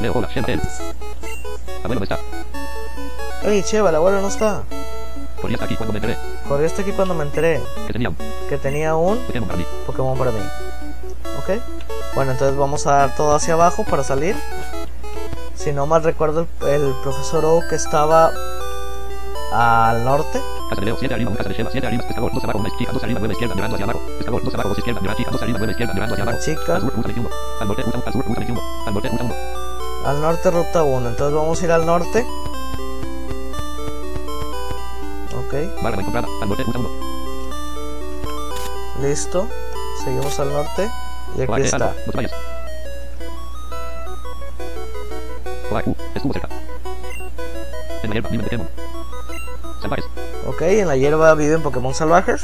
Leo, 0.00 0.12
hola, 0.14 0.28
Sheva, 0.32 0.52
él. 0.52 0.60
Abuelo 1.82 2.00
no 2.00 2.04
está. 2.04 2.18
Ey, 3.44 3.62
Cheva, 3.62 3.90
el 3.90 3.96
abuelo 3.96 4.22
no 4.22 4.28
está. 4.28 4.62
Corría 5.40 5.56
hasta 5.56 5.66
aquí 5.66 5.76
cuando 5.76 5.92
me 5.92 5.98
enteré. 5.98 6.16
Corrí 6.48 6.64
hasta 6.64 6.80
aquí 6.82 6.92
cuando 6.92 7.14
me 7.14 7.24
enteré 7.24 7.60
Que 7.86 7.92
tenía 7.92 8.08
un 8.08 8.16
que 8.48 8.56
tenía 8.56 8.96
un 8.96 9.18
Pokémon 9.18 9.48
para 9.48 9.58
mí. 9.58 9.66
Pokémon 9.86 10.18
para 10.18 10.30
mí. 10.30 10.40
Ok, 11.38 11.60
bueno, 12.14 12.32
entonces 12.32 12.56
vamos 12.56 12.86
a 12.86 12.92
dar 12.92 13.16
todo 13.16 13.34
hacia 13.34 13.52
abajo 13.52 13.84
para 13.84 14.02
salir. 14.02 14.34
Si 15.54 15.72
no 15.72 15.86
mal 15.86 16.02
recuerdo, 16.02 16.46
el, 16.62 16.68
el 16.68 16.94
profesor 17.02 17.44
Oak 17.44 17.72
estaba 17.72 18.32
al 19.52 20.04
norte. 20.04 20.40
Casa 20.68 20.80
de 20.80 20.86
Leo, 20.86 20.96
siete 20.98 21.14
arriba, 21.14 21.30
una 21.30 21.38
casa 21.38 21.48
de 21.50 21.54
Sheva, 21.56 21.70
siete 21.70 21.86
arriba. 21.86 22.04
Pescador, 22.06 22.32
dos 22.32 22.44
abajo, 22.44 22.58
una 22.58 22.68
izquierda, 22.68 22.92
dos 22.94 23.02
arriba, 23.04 23.18
nueve 23.20 23.32
izquierda. 23.34 23.54
Mirando 23.54 23.74
hacia 23.76 23.84
abajo. 23.84 24.00
Pescador, 24.18 24.42
dos 24.44 24.54
abajo, 24.54 24.68
dos 24.70 24.78
izquierda. 24.78 25.00
Mirando 25.00 25.18
chica, 25.18 25.30
dos 25.30 25.42
arriba, 25.42 25.58
nueve 25.58 25.72
izquierda. 25.72 25.94
Mirando 25.94 26.14
hacia 26.14 26.24
La 26.24 26.30
abajo. 26.30 26.44
chica. 26.44 26.74
Al 26.74 26.80
sur, 26.80 26.92
ruta 26.94 27.08
21. 27.08 27.28
Al 27.60 27.68
norte, 27.68 27.82
ruta, 27.82 27.98
al 28.06 28.12
sur, 28.12 28.24
ruta 28.24 28.40
21. 28.40 28.60
Al 28.86 28.94
norte, 28.94 29.08
ruta 29.08 29.24
1. 29.24 29.34
Al 30.06 30.20
norte, 30.20 30.50
ruta 30.50 30.82
1. 30.82 31.08
Entonces 31.08 31.34
vamos 31.34 31.60
a 31.60 31.64
ir 31.64 31.72
al 31.72 31.86
norte. 31.86 32.26
Ok. 35.36 35.82
Barra 35.82 35.96
no 35.96 36.00
encontrada. 36.00 36.28
Al 36.42 36.48
norte, 36.48 36.62
ruta 36.64 36.78
1. 36.78 36.88
Listo. 39.02 39.48
Seguimos 40.04 40.38
al 40.40 40.52
norte. 40.52 40.90
Y 41.36 41.42
aquí 41.42 41.62
está. 41.62 41.94
algo, 45.76 45.96
estuvo 46.14 46.32
cerca. 46.32 46.48
En 48.02 48.10
la 48.10 48.14
hierba. 48.14 48.83
Salvajes. 49.84 50.06
Ok, 50.46 50.62
en 50.62 50.88
la 50.88 50.96
hierba 50.96 51.34
viven 51.34 51.60
Pokémon 51.60 51.92
salvajes. 51.92 52.42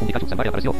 Un 0.00 0.06
Pikachu 0.06 0.26
salvaje 0.26 0.48
apareció. 0.48 0.74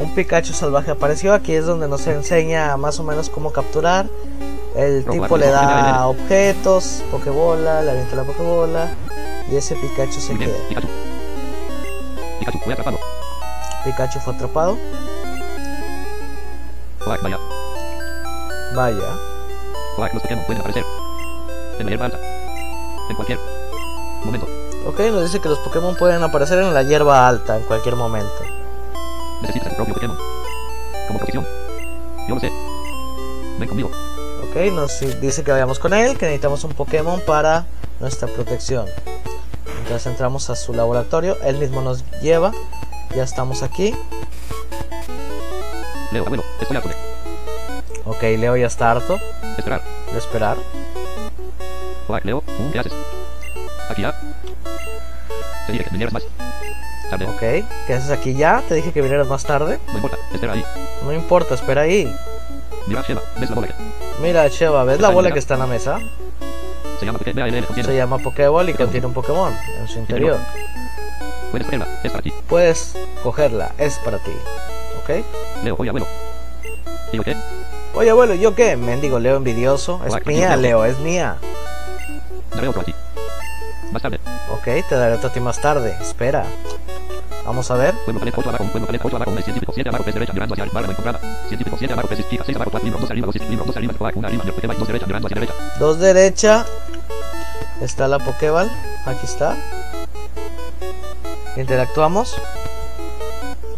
Un 0.00 0.14
Pikachu 0.16 0.52
salvaje 0.52 0.90
apareció. 0.90 1.32
Aquí 1.32 1.54
es 1.54 1.64
donde 1.64 1.86
nos 1.86 2.04
enseña 2.08 2.76
más 2.76 2.98
o 2.98 3.04
menos 3.04 3.30
cómo 3.30 3.52
capturar. 3.52 4.06
El 4.74 5.04
tipo 5.04 5.36
le 5.36 5.46
da 5.46 6.08
objetos, 6.08 7.04
Pokébola, 7.12 7.82
le 7.82 7.92
avienta 7.92 8.16
la 8.16 8.24
Pokébola. 8.24 8.88
Y 9.48 9.54
ese 9.54 9.76
Pikachu 9.76 10.20
se 10.20 10.34
bien, 10.34 10.50
queda. 10.50 10.80
Pikachu. 10.80 10.88
Pikachu 12.40 12.58
fue 12.58 12.72
atrapado. 12.72 12.98
Pikachu 13.84 14.18
fue 14.18 14.34
atrapado. 14.34 14.76
Vaya. 17.06 17.38
Vaya. 18.74 19.16
Los 19.96 20.22
Pokémon 20.22 20.44
pueden 20.46 20.60
aparecer. 20.60 20.84
En 21.78 21.86
la 21.86 21.90
hierba 21.90 22.06
alta. 22.06 22.18
En 23.08 23.16
cualquier 23.16 23.38
momento. 24.24 24.48
Ok, 24.86 25.00
nos 25.00 25.22
dice 25.22 25.40
que 25.40 25.48
los 25.48 25.58
Pokémon 25.60 25.96
pueden 25.96 26.22
aparecer 26.22 26.58
en 26.58 26.74
la 26.74 26.82
hierba 26.82 27.28
alta 27.28 27.56
en 27.56 27.62
cualquier 27.62 27.96
momento. 27.96 28.34
Necesitas 29.42 29.70
tu 29.70 29.76
propio 29.76 29.94
Pokémon. 29.94 30.18
Como 31.06 31.18
protección. 31.18 31.46
Yo 32.28 32.34
lo 32.34 32.40
sé. 32.40 32.50
Ven 33.58 33.68
conmigo. 33.68 33.90
Ok, 34.50 34.56
nos 34.72 35.00
dice 35.20 35.44
que 35.44 35.52
vayamos 35.52 35.78
con 35.78 35.94
él, 35.94 36.18
que 36.18 36.26
necesitamos 36.26 36.64
un 36.64 36.72
Pokémon 36.72 37.20
para 37.20 37.66
nuestra 38.00 38.28
protección. 38.28 38.86
Entonces 39.78 40.06
entramos 40.06 40.50
a 40.50 40.56
su 40.56 40.72
laboratorio, 40.74 41.36
él 41.42 41.58
mismo 41.58 41.82
nos 41.82 42.04
lleva, 42.22 42.52
ya 43.14 43.22
estamos 43.22 43.62
aquí. 43.62 43.94
Leo, 46.10 46.24
abuelo, 46.24 46.42
estoy 46.60 46.76
de 46.76 47.13
Ok, 48.16 48.22
Leo 48.22 48.56
ya 48.56 48.66
está 48.66 48.90
harto 48.90 49.18
esperar. 49.58 49.82
de 50.12 50.18
esperar. 50.18 50.56
Black, 52.08 52.24
Leo, 52.24 52.42
¿qué 52.72 52.78
haces? 52.78 52.92
Aquí 53.90 54.02
ya. 54.02 54.14
Te 55.66 55.72
dije 55.72 55.84
que 55.84 55.90
vinieras 55.90 56.12
más. 56.12 56.22
Tarde. 57.10 57.26
Ok, 57.26 57.66
¿qué 57.86 57.94
haces 57.94 58.10
aquí 58.10 58.34
ya? 58.34 58.62
Te 58.68 58.74
dije 58.74 58.92
que 58.92 59.02
vinieras 59.02 59.26
más 59.26 59.44
tarde. 59.44 59.78
No 59.88 59.94
importa, 59.94 60.18
espera 60.32 60.52
ahí. 60.52 60.64
No 61.04 61.12
importa, 61.12 61.54
espera 61.54 61.82
ahí. 61.82 62.14
Mira, 62.86 63.02
Sheva, 63.02 63.22
¿ves 63.38 63.50
la 63.50 63.54
bola 63.54 63.68
que 63.68 63.74
Mira, 64.22 64.48
Sheva, 64.48 64.84
¿ves 64.84 65.00
la 65.00 65.08
bola 65.08 65.32
que 65.32 65.38
está 65.38 65.54
en 65.54 65.60
la 65.60 65.66
mesa? 65.66 65.98
se 66.98 67.06
llama. 67.06 67.18
Se 67.82 67.96
llama 67.96 68.18
Pokéball 68.18 68.68
y 68.68 68.74
contiene 68.74 69.06
un 69.06 69.14
Pokémon 69.14 69.52
en 69.80 69.88
su 69.88 69.98
interior. 69.98 70.38
Puedes 71.50 71.66
cogerla, 71.66 71.86
es 72.02 72.10
para 72.10 72.22
ti. 72.22 72.32
Puedes 72.48 72.96
cogerla, 73.22 73.72
es 73.78 73.98
para 73.98 74.18
ti. 74.18 74.32
Ok. 75.02 75.24
Leo, 75.62 75.76
oye, 75.78 75.90
abuelo. 75.90 76.06
¿Digo 77.12 77.24
qué? 77.24 77.36
Oye, 77.96 78.10
abuelo, 78.10 78.34
¿yo 78.34 78.54
qué? 78.54 78.76
Mendigo 78.76 79.20
Leo 79.20 79.36
envidioso. 79.36 80.00
Es 80.04 80.10
Black, 80.10 80.26
mía, 80.26 80.56
Leo. 80.56 80.84
Es 80.84 80.98
mía. 80.98 81.36
Daré 82.50 82.68
otro 82.68 82.82
a 82.82 82.84
ti. 82.84 82.94
Más 83.92 84.02
tarde. 84.02 84.18
Ok, 84.50 84.64
te 84.88 84.96
daré 84.96 85.14
otro 85.14 85.28
a 85.28 85.32
ti 85.32 85.38
más 85.38 85.60
tarde. 85.60 85.96
Espera. 86.00 86.44
Vamos 87.44 87.70
a 87.70 87.74
ver. 87.76 87.94
Pueblo 88.04 88.18
paleta 88.18 88.38
8 88.40 88.48
abajo, 88.48 88.64
pueblo 88.64 88.86
paleta 88.86 89.06
8 89.06 89.16
abajo, 89.16 89.30
1 89.30 89.42
científico 89.42 89.72
7 89.72 89.88
abajo, 89.88 90.02
3 90.02 90.14
derecha, 90.14 90.32
mirando 90.32 90.54
hacia 90.54 90.64
el 90.64 90.70
barra 90.70 90.86
no 90.86 90.92
encontrada. 90.92 91.20
Científico 91.46 91.76
7 91.78 91.92
abajo, 91.92 92.08
3 92.08 92.20
izquierda, 92.20 92.46
6 92.46 92.56
abajo, 92.56 92.70
4 92.72 92.84
libros, 92.84 93.00
2 93.02 93.10
arriba, 93.10 93.26
2 93.26 93.34
libros, 93.48 93.66
2 93.66 93.76
arriba, 93.76 93.94
black, 93.98 94.16
1 94.16 94.26
arriba, 94.26 94.44
yo 94.44 94.54
Pokémon, 94.54 94.78
2 94.78 94.86
derecha, 94.88 95.06
mirando 95.06 95.26
hacia 95.28 95.40
derecha. 95.40 95.54
Dos 95.78 95.98
derecha. 96.00 96.66
Está 97.80 98.08
la 98.08 98.18
Pokéball. 98.18 98.70
Aquí 99.06 99.24
está. 99.24 99.56
Interactuamos. 101.56 102.34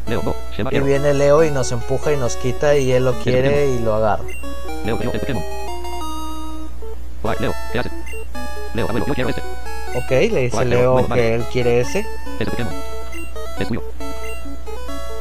Leo, 0.06 0.22
no, 0.22 0.34
Shema, 0.56 0.70
Y 0.72 0.80
viene 0.80 1.14
Leo 1.14 1.42
y 1.42 1.50
nos 1.50 1.72
empuja 1.72 2.12
y 2.12 2.16
nos 2.16 2.36
quita 2.36 2.76
y 2.76 2.92
él 2.92 3.04
lo 3.04 3.12
quiere 3.14 3.70
y 3.70 3.78
lo 3.80 3.94
agarra. 3.94 4.22
Leo, 4.84 4.98
Leo, 4.98 5.12
el 5.12 5.20
Pokémon. 5.20 5.42
Leo, 7.40 7.52
¿qué 7.72 7.78
haces? 7.80 7.92
Leo, 8.74 8.86
abuelo, 8.88 9.06
yo 9.06 9.14
quiero 9.14 9.30
este. 9.30 9.42
Ok, 9.96 10.10
le 10.10 10.40
dice 10.42 10.56
Vale, 10.56 10.76
Leo 10.76 10.92
bueno, 10.92 11.08
vale. 11.08 11.22
que 11.22 11.34
él 11.34 11.44
quiere 11.52 11.80
ese. 11.80 12.06
Ese 12.38 12.50
Pokémon. 12.50 12.72
Es 13.58 13.68
tuyo. 13.68 13.82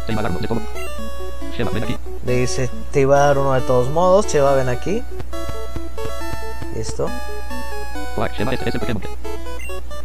Te 0.05 0.11
iba 0.11 0.19
a 0.19 0.23
dar 0.23 0.31
uno 0.31 0.39
de 0.39 0.47
todo. 0.47 0.61
Sheva, 1.57 1.71
ven 1.71 1.83
aquí. 1.83 1.97
Le 2.25 2.33
dice, 2.37 2.69
te 2.91 3.01
iba 3.01 3.17
a 3.17 3.27
dar 3.27 3.37
uno 3.39 3.53
de 3.53 3.61
todos 3.61 3.89
modos. 3.89 4.27
Cheva, 4.27 4.53
ven 4.53 4.69
aquí. 4.69 5.03
Listo. 6.75 7.09
Oak, 8.17 8.33
Sheva, 8.37 8.53
este 8.53 8.69
es 8.69 8.75
el 8.75 8.81
Pokémon 8.81 9.01
que. 9.01 9.09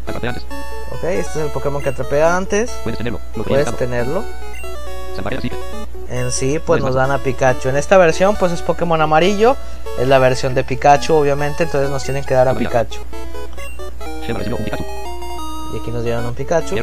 Atrapé 0.07 0.29
antes. 0.29 0.45
Ok, 0.93 1.05
este 1.05 1.21
es 1.21 1.37
el 1.47 1.51
Pokémon 1.51 1.83
que 1.83 1.89
atrapé 1.91 2.23
antes. 2.23 2.71
Puedes 2.83 2.99
tenerlo. 2.99 3.21
Lo 3.37 3.45
Puedes 3.45 3.77
tenerlo. 3.77 4.25
En 6.09 6.33
sí, 6.33 6.59
pues 6.65 6.83
nos 6.83 6.95
dan 6.95 7.13
a 7.13 7.19
Pikachu. 7.19 7.69
En 7.69 7.77
esta 7.77 7.97
versión, 7.97 8.37
pues 8.37 8.53
es 8.53 8.63
Pokémon 8.63 9.01
amarillo. 9.01 9.57
Es 9.99 10.09
la 10.09 10.19
versión 10.19 10.55
de 10.55 10.65
Pikachu, 10.65 11.15
obviamente. 11.15 11.65
Entonces 11.65 11.89
nos 11.91 12.03
tienen 12.03 12.25
que 12.25 12.35
dar 12.35 12.49
a. 12.49 12.55
Pikachu. 12.55 13.01
Y 15.73 15.79
aquí 15.79 15.91
nos 15.91 16.03
dieron 16.03 16.27
un 16.27 16.35
Pikachu. 16.35 16.75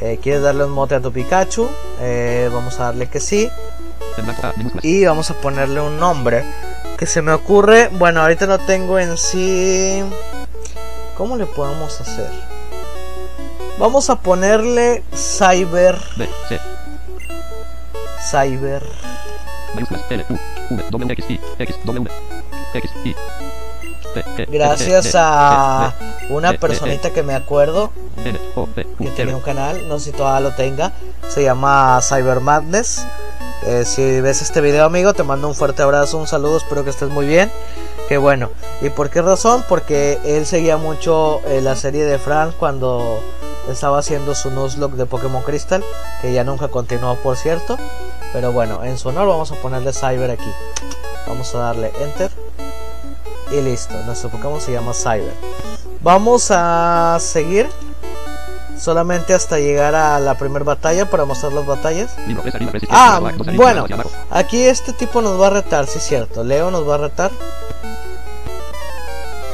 Eh, 0.00 0.18
¿Quieres 0.22 0.42
darle 0.42 0.64
un 0.64 0.70
mote 0.70 0.94
a 0.94 1.00
tu 1.00 1.12
Pikachu? 1.12 1.68
Eh, 2.00 2.48
vamos 2.52 2.78
a 2.80 2.84
darle 2.84 3.08
que 3.08 3.20
sí. 3.20 3.48
Y 4.82 5.04
vamos 5.04 5.30
a 5.30 5.34
ponerle 5.34 5.80
un 5.80 5.98
nombre. 5.98 6.44
Que 6.98 7.06
se 7.06 7.20
me 7.22 7.32
ocurre. 7.32 7.88
Bueno, 7.92 8.22
ahorita 8.22 8.46
no 8.46 8.58
tengo 8.58 8.98
en 8.98 9.18
sí. 9.18 10.02
¿Cómo 11.16 11.36
le 11.36 11.46
podemos 11.46 12.00
hacer? 12.00 12.51
Vamos 13.82 14.10
a 14.10 14.14
ponerle 14.14 15.02
Cyber. 15.12 15.98
B, 16.16 16.28
C, 16.48 16.60
Cyber. 18.30 18.80
mayúsculas, 19.74 20.04
L, 20.08 20.24
U, 20.28 20.38
V, 20.70 20.84
W, 20.88 21.12
X, 21.14 21.24
I, 21.28 21.40
X, 21.58 21.76
W, 21.84 22.10
X, 22.74 22.90
I, 23.04 23.16
P, 24.14 24.24
G, 24.36 24.46
Gracias 24.52 25.16
a 25.16 25.94
una 26.30 26.52
personita 26.52 27.10
que 27.10 27.24
me 27.24 27.34
acuerdo 27.34 27.90
que 28.22 29.08
tenía 29.16 29.34
un 29.34 29.42
canal, 29.42 29.88
no 29.88 29.98
sé 29.98 30.12
si 30.12 30.16
todavía 30.16 30.48
lo 30.48 30.54
tenga, 30.54 30.92
se 31.28 31.42
llama 31.42 31.98
Cyber 32.02 32.38
Madness. 32.38 33.04
Eh, 33.66 33.84
si 33.84 34.20
ves 34.20 34.42
este 34.42 34.60
video, 34.60 34.84
amigo, 34.84 35.12
te 35.12 35.24
mando 35.24 35.48
un 35.48 35.56
fuerte 35.56 35.82
abrazo, 35.82 36.18
un 36.18 36.28
saludo, 36.28 36.58
espero 36.58 36.84
que 36.84 36.90
estés 36.90 37.08
muy 37.08 37.26
bien. 37.26 37.50
Que 38.08 38.16
bueno, 38.16 38.50
¿y 38.80 38.90
por 38.90 39.10
qué 39.10 39.22
razón? 39.22 39.64
Porque 39.68 40.20
él 40.24 40.46
seguía 40.46 40.76
mucho 40.76 41.40
eh, 41.48 41.60
la 41.60 41.74
serie 41.74 42.04
de 42.04 42.20
Frank 42.20 42.54
cuando 42.60 43.20
estaba 43.68 43.98
haciendo 43.98 44.34
su 44.34 44.50
Nuzlocke 44.50 44.96
de 44.96 45.06
Pokémon 45.06 45.42
Crystal, 45.42 45.84
que 46.20 46.32
ya 46.32 46.44
nunca 46.44 46.68
continuó, 46.68 47.16
por 47.16 47.36
cierto. 47.36 47.78
Pero 48.32 48.52
bueno, 48.52 48.82
en 48.84 48.98
su 48.98 49.08
honor 49.08 49.28
vamos 49.28 49.52
a 49.52 49.56
ponerle 49.56 49.92
Cyber 49.92 50.30
aquí. 50.30 50.50
Vamos 51.26 51.54
a 51.54 51.58
darle 51.58 51.92
Enter. 52.00 52.30
Y 53.50 53.60
listo, 53.60 53.94
nuestro 54.04 54.30
Pokémon 54.30 54.60
se 54.60 54.72
llama 54.72 54.94
Cyber. 54.94 55.34
Vamos 56.00 56.48
a 56.50 57.18
seguir 57.20 57.68
solamente 58.78 59.32
hasta 59.34 59.58
llegar 59.58 59.94
a 59.94 60.18
la 60.18 60.36
primera 60.36 60.64
batalla 60.64 61.08
para 61.08 61.24
mostrar 61.24 61.52
las 61.52 61.66
batallas. 61.66 62.10
Ah, 62.90 63.20
bueno. 63.54 63.86
Aquí 64.30 64.62
este 64.64 64.92
tipo 64.92 65.22
nos 65.22 65.40
va 65.40 65.48
a 65.48 65.50
retar, 65.50 65.86
sí 65.86 65.98
es 65.98 66.04
cierto. 66.04 66.42
Leo 66.42 66.70
nos 66.70 66.88
va 66.88 66.96
a 66.96 66.98
retar. 66.98 67.30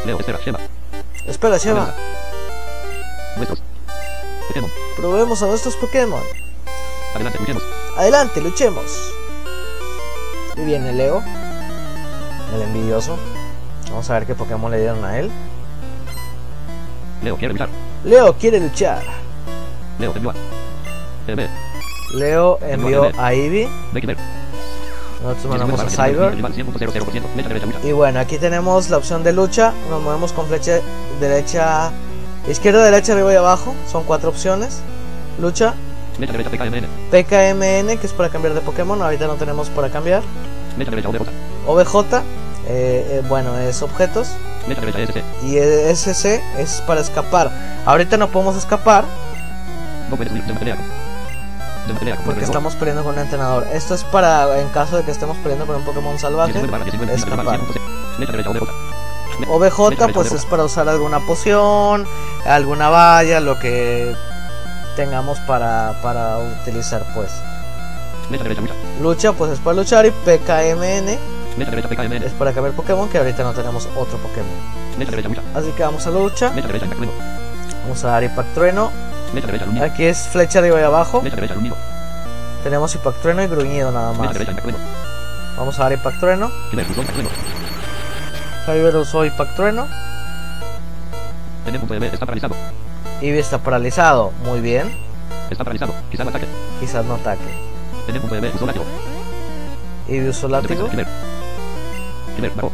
Leo, 0.04 0.18
espera, 0.18 0.38
Sheva. 0.42 0.60
Espera, 1.26 1.58
Sheva. 1.58 1.94
Pokémon. 4.48 4.70
Probemos 4.96 5.42
a 5.42 5.46
nuestros 5.46 5.76
Pokémon. 5.76 6.22
Adelante, 7.14 7.38
luchemos. 7.38 7.62
Adelante, 7.96 8.40
luchemos. 8.40 9.12
Y 10.56 10.60
viene 10.64 10.92
Leo, 10.92 11.22
el 12.54 12.62
envidioso. 12.62 13.16
Vamos 13.88 14.08
a 14.10 14.14
ver 14.14 14.26
qué 14.26 14.34
Pokémon 14.34 14.70
le 14.70 14.80
dieron 14.80 15.04
a 15.04 15.18
él. 15.18 15.30
Leo, 17.22 17.36
quiere 17.36 17.54
luchar. 17.54 17.68
Leo 18.04 18.32
quiere 18.34 18.60
luchar. 18.60 19.02
Leo, 19.98 20.12
envió 20.14 20.30
a. 20.30 20.34
Leo 22.14 22.58
envió 22.62 23.10
a 23.18 23.32
Eevee. 23.34 23.68
Nosotros 25.22 25.58
19 25.58 25.58
mandamos 25.58 25.80
a 25.80 25.84
barra 25.84 26.06
19, 26.06 26.14
Cyber. 26.14 26.34
rival 26.36 26.54
100.00%, 26.54 27.32
flecha 27.32 27.48
derecha, 27.48 27.66
lucha. 27.66 27.78
Y 27.82 27.92
bueno, 27.92 28.20
aquí 28.20 28.38
tenemos 28.38 28.88
la 28.88 28.96
opción 28.98 29.24
de 29.24 29.32
lucha. 29.32 29.72
Nos 29.90 30.00
movemos 30.00 30.32
con 30.32 30.46
flecha 30.46 30.80
derecha, 31.20 31.90
izquierda, 32.48 32.84
derecha, 32.84 33.12
arriba 33.12 33.32
y 33.32 33.36
abajo. 33.36 33.74
Son 33.90 34.04
cuatro 34.04 34.30
opciones. 34.30 34.80
Lucha, 35.40 35.74
derecha, 36.18 36.50
PKMN. 36.50 36.86
PKMN, 37.10 37.98
que 37.98 38.06
es 38.06 38.12
para 38.12 38.28
cambiar 38.28 38.54
de 38.54 38.60
Pokémon. 38.60 39.00
Ahorita 39.00 39.26
no 39.26 39.34
tenemos 39.34 39.68
para 39.70 39.88
cambiar. 39.90 40.22
Derecha, 40.76 41.08
OBJ. 41.08 41.28
OBJ, 41.66 42.14
eh, 42.14 42.20
eh, 42.68 43.22
bueno, 43.28 43.58
es 43.58 43.82
objetos. 43.82 44.28
Flecha 44.64 44.80
derecha, 44.82 45.12
SC. 45.12 45.24
Y 45.44 45.58
SC 45.58 46.42
es 46.58 46.82
para 46.86 47.00
escapar. 47.00 47.50
Ahorita 47.86 48.16
no 48.16 48.28
podemos 48.28 48.56
escapar 48.56 49.04
porque 52.24 52.44
estamos 52.44 52.74
peleando 52.74 53.02
con 53.02 53.14
un 53.14 53.20
entrenador. 53.20 53.66
Esto 53.72 53.94
es 53.94 54.04
para 54.04 54.60
en 54.60 54.68
caso 54.68 54.96
de 54.96 55.04
que 55.04 55.10
estemos 55.10 55.36
peleando 55.38 55.66
con 55.66 55.76
un 55.76 55.84
Pokémon 55.84 56.18
salvaje. 56.18 56.52
19 56.52 56.70
barra 56.70 56.84
19, 56.84 57.14
escapar. 57.14 57.60
OBJ. 59.46 60.12
Pues 60.12 60.32
es 60.32 60.44
para 60.44 60.64
usar 60.64 60.88
alguna 60.88 61.20
poción, 61.20 62.06
alguna 62.44 62.88
valla, 62.88 63.40
lo 63.40 63.58
que 63.58 64.14
tengamos 64.96 65.38
para, 65.40 66.00
para 66.02 66.38
utilizar 66.38 67.04
pues. 67.14 67.30
Lucha. 69.00 69.32
Pues 69.32 69.52
es 69.52 69.58
para 69.60 69.76
luchar 69.76 70.06
y 70.06 70.10
PKMN 70.10 71.18
es 72.24 72.32
para 72.32 72.52
cambiar 72.52 72.74
Pokémon 72.74 73.08
que 73.08 73.18
ahorita 73.18 73.42
no 73.42 73.52
tenemos 73.52 73.88
otro 73.96 74.18
Pokémon. 74.18 74.48
Así 75.54 75.70
que 75.72 75.82
vamos 75.82 76.06
a 76.06 76.10
la 76.10 76.18
lucha, 76.20 76.52
vamos 77.82 78.04
a 78.04 78.08
dar 78.08 78.22
Impact 78.24 78.54
Trueno. 78.54 78.90
Aquí 79.82 80.04
es 80.04 80.28
flecha 80.28 80.58
arriba 80.60 80.80
y 80.80 80.84
abajo. 80.84 81.22
Tenemos 82.62 82.94
Impact 82.94 83.22
Trueno 83.22 83.42
y 83.42 83.46
Gruñido 83.46 83.90
nada 83.90 84.12
más. 84.12 84.36
Vamos 85.56 85.78
a 85.78 85.82
dar 85.84 85.92
Impact 85.92 86.20
Trueno. 86.20 86.50
Tener 91.64 91.80
punto 91.80 91.94
de 91.94 92.00
B, 92.00 92.06
está 92.08 92.26
paralizado. 92.26 92.54
Eevee 93.22 93.40
está 93.40 93.58
paralizado. 93.58 94.32
Muy 94.44 94.60
bien. 94.60 94.94
Está 95.50 95.64
paralizado. 95.64 95.94
Quizá 96.10 96.24
no 96.24 96.30
ataque. 96.30 96.46
Quizás 96.78 97.04
no 97.04 97.14
ataque. 97.14 97.40
B, 98.40 98.52
usó 98.54 98.66
látigo. 98.66 98.84
Eevee 100.06 100.28
usó 100.28 100.48
látigo. 100.48 100.88
Killer, 102.36 102.52
bajó. 102.54 102.70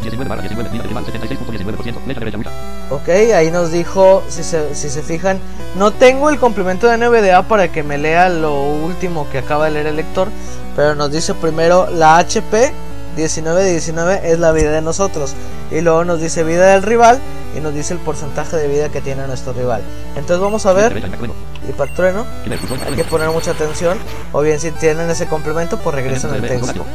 19 0.00 0.28
barra 0.28 0.42
19, 0.42 0.70
nivel 0.70 0.88
rival 0.88 1.04
76.19%. 1.04 2.02
Flecha 2.04 2.20
derecha, 2.20 2.36
lucha. 2.38 2.50
Ok, 2.88 3.08
ahí 3.08 3.50
nos 3.50 3.70
dijo, 3.70 4.22
si 4.28 4.42
se, 4.42 4.74
si 4.74 4.88
se 4.88 5.02
fijan, 5.02 5.38
no 5.76 5.92
tengo 5.92 6.30
el 6.30 6.38
complemento 6.38 6.88
de 6.88 6.96
NVDA 6.96 7.42
para 7.42 7.70
que 7.70 7.82
me 7.82 7.98
lea 7.98 8.30
lo 8.30 8.62
último 8.62 9.28
que 9.30 9.38
acaba 9.38 9.66
de 9.66 9.72
leer 9.72 9.86
el 9.88 9.96
lector, 9.96 10.28
pero 10.74 10.94
nos 10.94 11.12
dice 11.12 11.34
primero 11.34 11.88
la 11.90 12.16
HP 12.16 12.72
19 13.16 13.64
de 13.64 13.70
19 13.72 14.20
es 14.24 14.38
la 14.38 14.52
vida 14.52 14.70
de 14.70 14.82
nosotros, 14.82 15.34
y 15.70 15.80
luego 15.80 16.04
nos 16.04 16.20
dice 16.20 16.44
vida 16.44 16.72
del 16.72 16.82
rival 16.82 17.20
y 17.56 17.60
nos 17.60 17.74
dice 17.74 17.94
el 17.94 18.00
porcentaje 18.00 18.56
de 18.56 18.68
vida 18.68 18.88
que 18.88 19.00
tiene 19.00 19.26
nuestro 19.26 19.52
rival. 19.52 19.82
Entonces 20.16 20.40
vamos 20.40 20.66
a 20.66 20.72
ver, 20.72 20.94
derecha, 20.94 21.16
Impact 21.68 21.94
Trueno. 21.94 22.26
Hay 22.86 22.96
que 22.96 23.04
poner 23.04 23.28
mucha 23.30 23.52
atención, 23.52 23.98
o 24.32 24.40
bien 24.40 24.60
si 24.60 24.70
tienen 24.72 25.10
ese 25.10 25.26
complemento, 25.26 25.78
pues 25.78 25.94
regresan 25.94 26.32
usó 26.32 26.40
texto. 26.42 26.86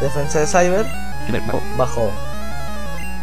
Defensa 0.00 0.40
de 0.40 0.46
Cyber, 0.46 0.86
bajó. 1.76 2.10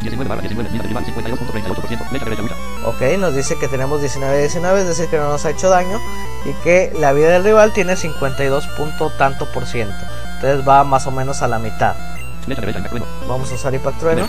19 0.02 0.30
barra 0.30 0.42
19, 0.42 0.70
nivel 0.70 0.88
rival 0.88 1.06
52.38%. 1.06 2.77
Ok, 2.88 3.02
nos 3.20 3.36
dice 3.36 3.58
que 3.58 3.68
tenemos 3.68 4.02
19-19, 4.02 4.78
es 4.78 4.88
decir, 4.88 5.10
que 5.10 5.18
no 5.18 5.28
nos 5.28 5.44
ha 5.44 5.50
hecho 5.50 5.70
daño 5.70 6.00
y 6.46 6.54
que 6.64 6.94
la 6.98 7.12
vida 7.12 7.32
del 7.32 7.44
rival 7.44 7.74
tiene 7.74 7.98
52 7.98 8.66
punto 8.78 9.10
tanto 9.10 9.46
por 9.52 9.66
ciento. 9.66 9.94
Entonces 10.36 10.66
va 10.66 10.86
más 10.86 11.06
o 11.06 11.12
menos 11.12 11.42
a 11.42 11.50
la 11.50 11.60
mitad. 11.60 11.96
Vamos 13.28 13.52
a 13.52 13.56
usar 13.56 13.74
Impact 13.74 14.00
Trueno. 14.00 14.26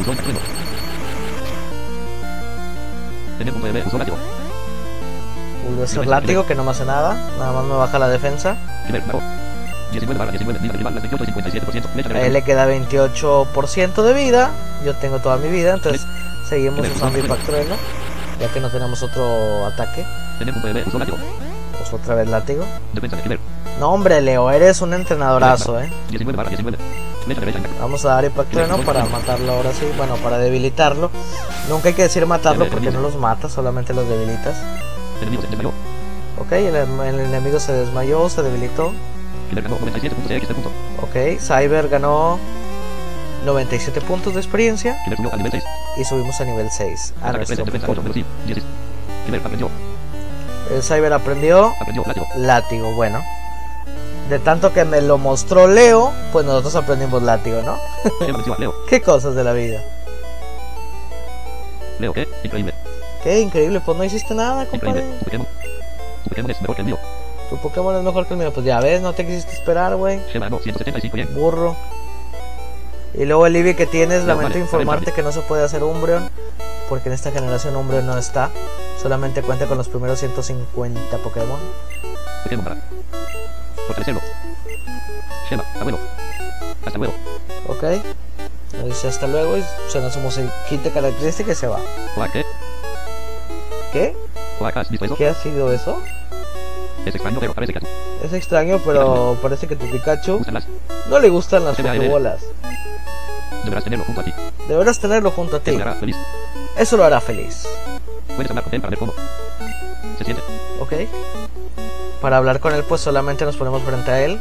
Vuelve 5.64 5.84
a 5.84 5.86
ser 5.86 6.06
látigo 6.08 6.44
que 6.44 6.56
no 6.56 6.64
me 6.64 6.72
hace 6.72 6.84
nada, 6.84 7.14
nada 7.38 7.52
más 7.52 7.64
me 7.64 7.74
baja 7.74 7.96
la 8.00 8.08
defensa. 8.08 8.56
Killer, 8.88 9.02
bajó. 9.02 9.22
19 9.92 10.18
barra 10.18 10.32
19, 10.32 10.60
nivel 10.60 10.78
rival 10.78 10.94
28 10.94 11.24
y 11.24 11.26
57%. 11.28 11.82
Flecha 11.92 12.08
A 12.10 12.22
él 12.22 12.32
le 12.32 12.42
queda 12.42 12.66
28% 12.66 14.02
de 14.02 14.14
vida, 14.14 14.50
yo 14.84 14.94
tengo 14.96 15.20
toda 15.20 15.36
mi 15.36 15.48
vida, 15.48 15.74
entonces 15.74 16.06
seguimos 16.48 16.86
usando 16.88 17.18
Impact 17.20 17.46
Trueno, 17.46 17.76
ya 18.40 18.48
que 18.48 18.60
no 18.60 18.68
tenemos 18.70 19.02
otro 19.02 19.66
ataque. 19.66 20.04
Pues 21.78 21.92
otra 21.92 22.14
vez 22.14 22.28
látigo. 22.28 22.64
No 23.80 23.92
hombre, 23.92 24.20
Leo, 24.20 24.50
eres 24.50 24.80
un 24.82 24.92
entrenadorazo, 24.94 25.80
eh. 25.80 25.90
19 26.10 26.36
barra 26.36 26.50
19. 26.50 26.76
Flecha 27.24 27.40
derecha, 27.40 27.58
Impact. 27.58 27.80
Vamos 27.80 28.04
a 28.04 28.08
dar 28.08 28.24
Impact 28.24 28.50
Trueno 28.50 28.78
para 28.78 29.04
matarlo 29.04 29.52
ahora 29.52 29.72
sí, 29.72 29.86
bueno, 29.96 30.16
para 30.16 30.38
debilitarlo. 30.38 31.10
Nunca 31.68 31.88
hay 31.88 31.94
que 31.94 32.02
decir 32.02 32.26
matarlo 32.26 32.68
porque 32.68 32.90
no 32.90 33.00
los 33.00 33.16
matas, 33.16 33.52
solamente 33.52 33.94
los 33.94 34.08
debilitas. 34.08 34.56
Ok, 36.38 36.52
el, 36.52 36.74
el 36.76 37.20
enemigo 37.20 37.60
se 37.60 37.72
desmayó, 37.72 38.28
se 38.28 38.42
debilitó. 38.42 38.92
Killer 39.50 39.64
ganó 39.64 39.78
97 39.78 40.14
puntos 40.14 40.28
de 40.30 40.40
XP 40.40 40.52
punto. 40.54 40.70
Ok, 41.02 41.40
Cyber 41.40 41.88
ganó 41.88 42.38
97 43.44 44.00
puntos 44.00 44.34
de 44.34 44.40
experiencia 44.40 44.96
Killer 46.02 46.04
subió 46.04 46.24
al 46.24 46.24
nivel 46.24 46.30
6. 46.34 46.34
y 46.34 46.34
subimos 46.34 46.40
a 46.40 46.44
nivel 46.44 46.70
6. 46.70 47.14
A 47.22 47.28
Ataque 47.28 47.44
3, 47.46 47.48
nuestro 47.58 47.64
defensa 47.64 47.86
8, 47.86 48.02
Pokémon. 48.02 48.04
velocidad 48.04 48.26
10. 48.46 48.58
Primer 49.24 49.40
aprendió. 49.40 49.70
El 50.70 50.82
Cyber 50.82 51.12
aprendió 51.12 51.72
Aprendió 51.80 52.02
látigo. 52.06 52.26
látigo, 52.36 52.94
bueno. 52.94 53.22
De 54.28 54.38
tanto 54.38 54.72
que 54.74 54.84
me 54.84 55.00
lo 55.00 55.16
mostró 55.16 55.66
Leo, 55.66 56.12
pues 56.32 56.44
nosotros 56.44 56.76
aprendimos 56.76 57.22
látigo, 57.22 57.62
¿no? 57.62 57.78
Leo. 58.58 58.74
Qué 58.88 59.00
cosas 59.00 59.34
de 59.34 59.42
la 59.44 59.52
vida. 59.54 59.80
Leo, 61.98 62.12
¿qué? 62.12 62.28
Increíble. 62.44 62.74
Qué 63.24 63.40
increíble, 63.40 63.80
pues 63.80 63.96
no 63.96 64.04
hiciste 64.04 64.34
nada, 64.34 64.66
compadre. 64.66 65.02
Tu 65.18 65.24
Pokémon. 65.24 65.46
Tu 66.24 66.28
Pokémon 66.30 66.50
es 66.50 66.60
mejor 66.60 66.76
que 66.76 66.82
el 66.82 66.86
mío. 66.86 66.98
Tu 67.50 67.56
Pokémon 67.56 67.96
es 67.96 68.02
mejor 68.02 68.26
que 68.26 68.34
el 68.34 68.38
mío. 68.40 68.52
Pues 68.52 68.66
ya 68.66 68.80
ves, 68.80 69.00
no 69.00 69.12
te 69.14 69.26
quisiste 69.26 69.52
esperar, 69.54 69.96
güey. 69.96 70.20
Shema 70.32 70.48
no, 70.50 70.58
175 70.58 71.16
yen. 71.16 71.34
Burro. 71.34 71.74
Y 73.18 73.24
luego 73.24 73.46
el 73.46 73.56
Eevee 73.56 73.74
que 73.74 73.86
tienes, 73.86 74.20
No, 74.22 74.28
lamento 74.28 74.50
vale, 74.50 74.60
informarte 74.60 75.06
vale. 75.06 75.16
que 75.16 75.22
no 75.22 75.32
se 75.32 75.40
puede 75.40 75.64
hacer 75.64 75.82
Umbreon. 75.82 76.30
Porque 76.88 77.08
en 77.08 77.14
esta 77.14 77.30
generación 77.32 77.74
Umbreon 77.76 78.06
no 78.06 78.16
está. 78.16 78.50
Solamente 79.02 79.42
cuenta 79.42 79.66
con 79.66 79.76
los 79.76 79.88
primeros 79.88 80.20
150 80.20 81.18
Pokémon. 81.18 81.58
Pokémon 82.44 82.64
para. 82.64 82.76
Fortalecerlo. 83.86 84.20
Shema, 85.50 85.64
abuelo. 85.80 85.98
Hasta 86.86 86.98
luego. 86.98 87.14
Ok. 87.66 87.82
Nos 88.74 88.84
dice 88.86 89.08
hasta 89.08 89.26
luego 89.26 89.56
y 89.56 89.64
suena 89.88 90.10
su 90.10 90.20
musiquita 90.20 90.90
característica 90.90 91.52
y 91.52 91.54
se 91.56 91.66
va. 91.66 91.80
¿qué? 92.32 92.44
¿Qué? 93.92 94.16
¿Qué 95.16 95.26
ha 95.28 95.34
sido 95.34 95.72
eso? 95.72 96.00
Es 97.08 97.14
extraño, 97.14 97.38
pero 97.40 97.54
parece 97.54 97.72
que 97.72 97.80
Es 98.22 98.32
extraño, 98.32 98.80
pero 98.84 99.38
parece 99.40 99.66
que 99.66 99.76
tu 99.76 99.86
Pikachu 99.90 100.40
no 101.08 101.18
le 101.18 101.28
gustan 101.28 101.64
las. 101.64 101.76
Pokébolas. 101.76 102.42
Deberás 103.64 103.84
tenerlo 103.84 104.04
junto 104.04 104.20
a 104.20 104.24
ti. 104.24 104.32
Deberás 104.68 104.98
tenerlo 104.98 105.30
junto 105.30 105.56
a 105.56 105.60
ti. 105.60 105.70
Eso 105.70 105.78
me 105.78 105.82
hará 105.82 105.94
feliz. 105.94 106.16
Eso 106.76 106.96
lo 106.96 107.04
hará 107.04 107.20
feliz. 107.20 107.66
Puedes 108.34 108.50
hablar 108.50 108.64
con 108.64 108.74
él 108.74 108.80
para 108.80 108.90
ver 108.90 108.98
cómo 108.98 109.14
se 110.18 110.24
siente. 110.24 110.42
¿Ok? 110.80 110.92
Para 112.20 112.36
hablar 112.36 112.60
con 112.60 112.74
él, 112.74 112.84
pues 112.84 113.00
solamente 113.00 113.44
nos 113.44 113.56
ponemos 113.56 113.82
frente 113.82 114.10
a 114.10 114.20
él. 114.20 114.38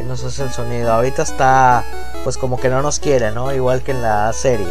Y 0.00 0.04
nos 0.04 0.24
hace 0.24 0.42
el 0.42 0.50
sonido. 0.50 0.92
Ahorita 0.92 1.22
está, 1.22 1.84
pues 2.24 2.36
como 2.36 2.58
que 2.58 2.68
no 2.68 2.82
nos 2.82 2.98
quiere, 2.98 3.30
¿no? 3.30 3.52
Igual 3.54 3.82
que 3.82 3.92
en 3.92 4.02
la 4.02 4.32
serie. 4.32 4.66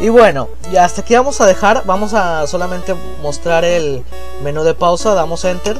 Y 0.00 0.10
bueno, 0.10 0.48
ya 0.70 0.84
hasta 0.84 1.00
aquí 1.00 1.14
vamos 1.14 1.40
a 1.40 1.46
dejar. 1.46 1.82
Vamos 1.84 2.14
a 2.14 2.46
solamente 2.46 2.94
mostrar 3.22 3.64
el 3.64 4.04
menú 4.42 4.62
de 4.62 4.74
pausa. 4.74 5.14
Damos 5.14 5.44
enter. 5.44 5.76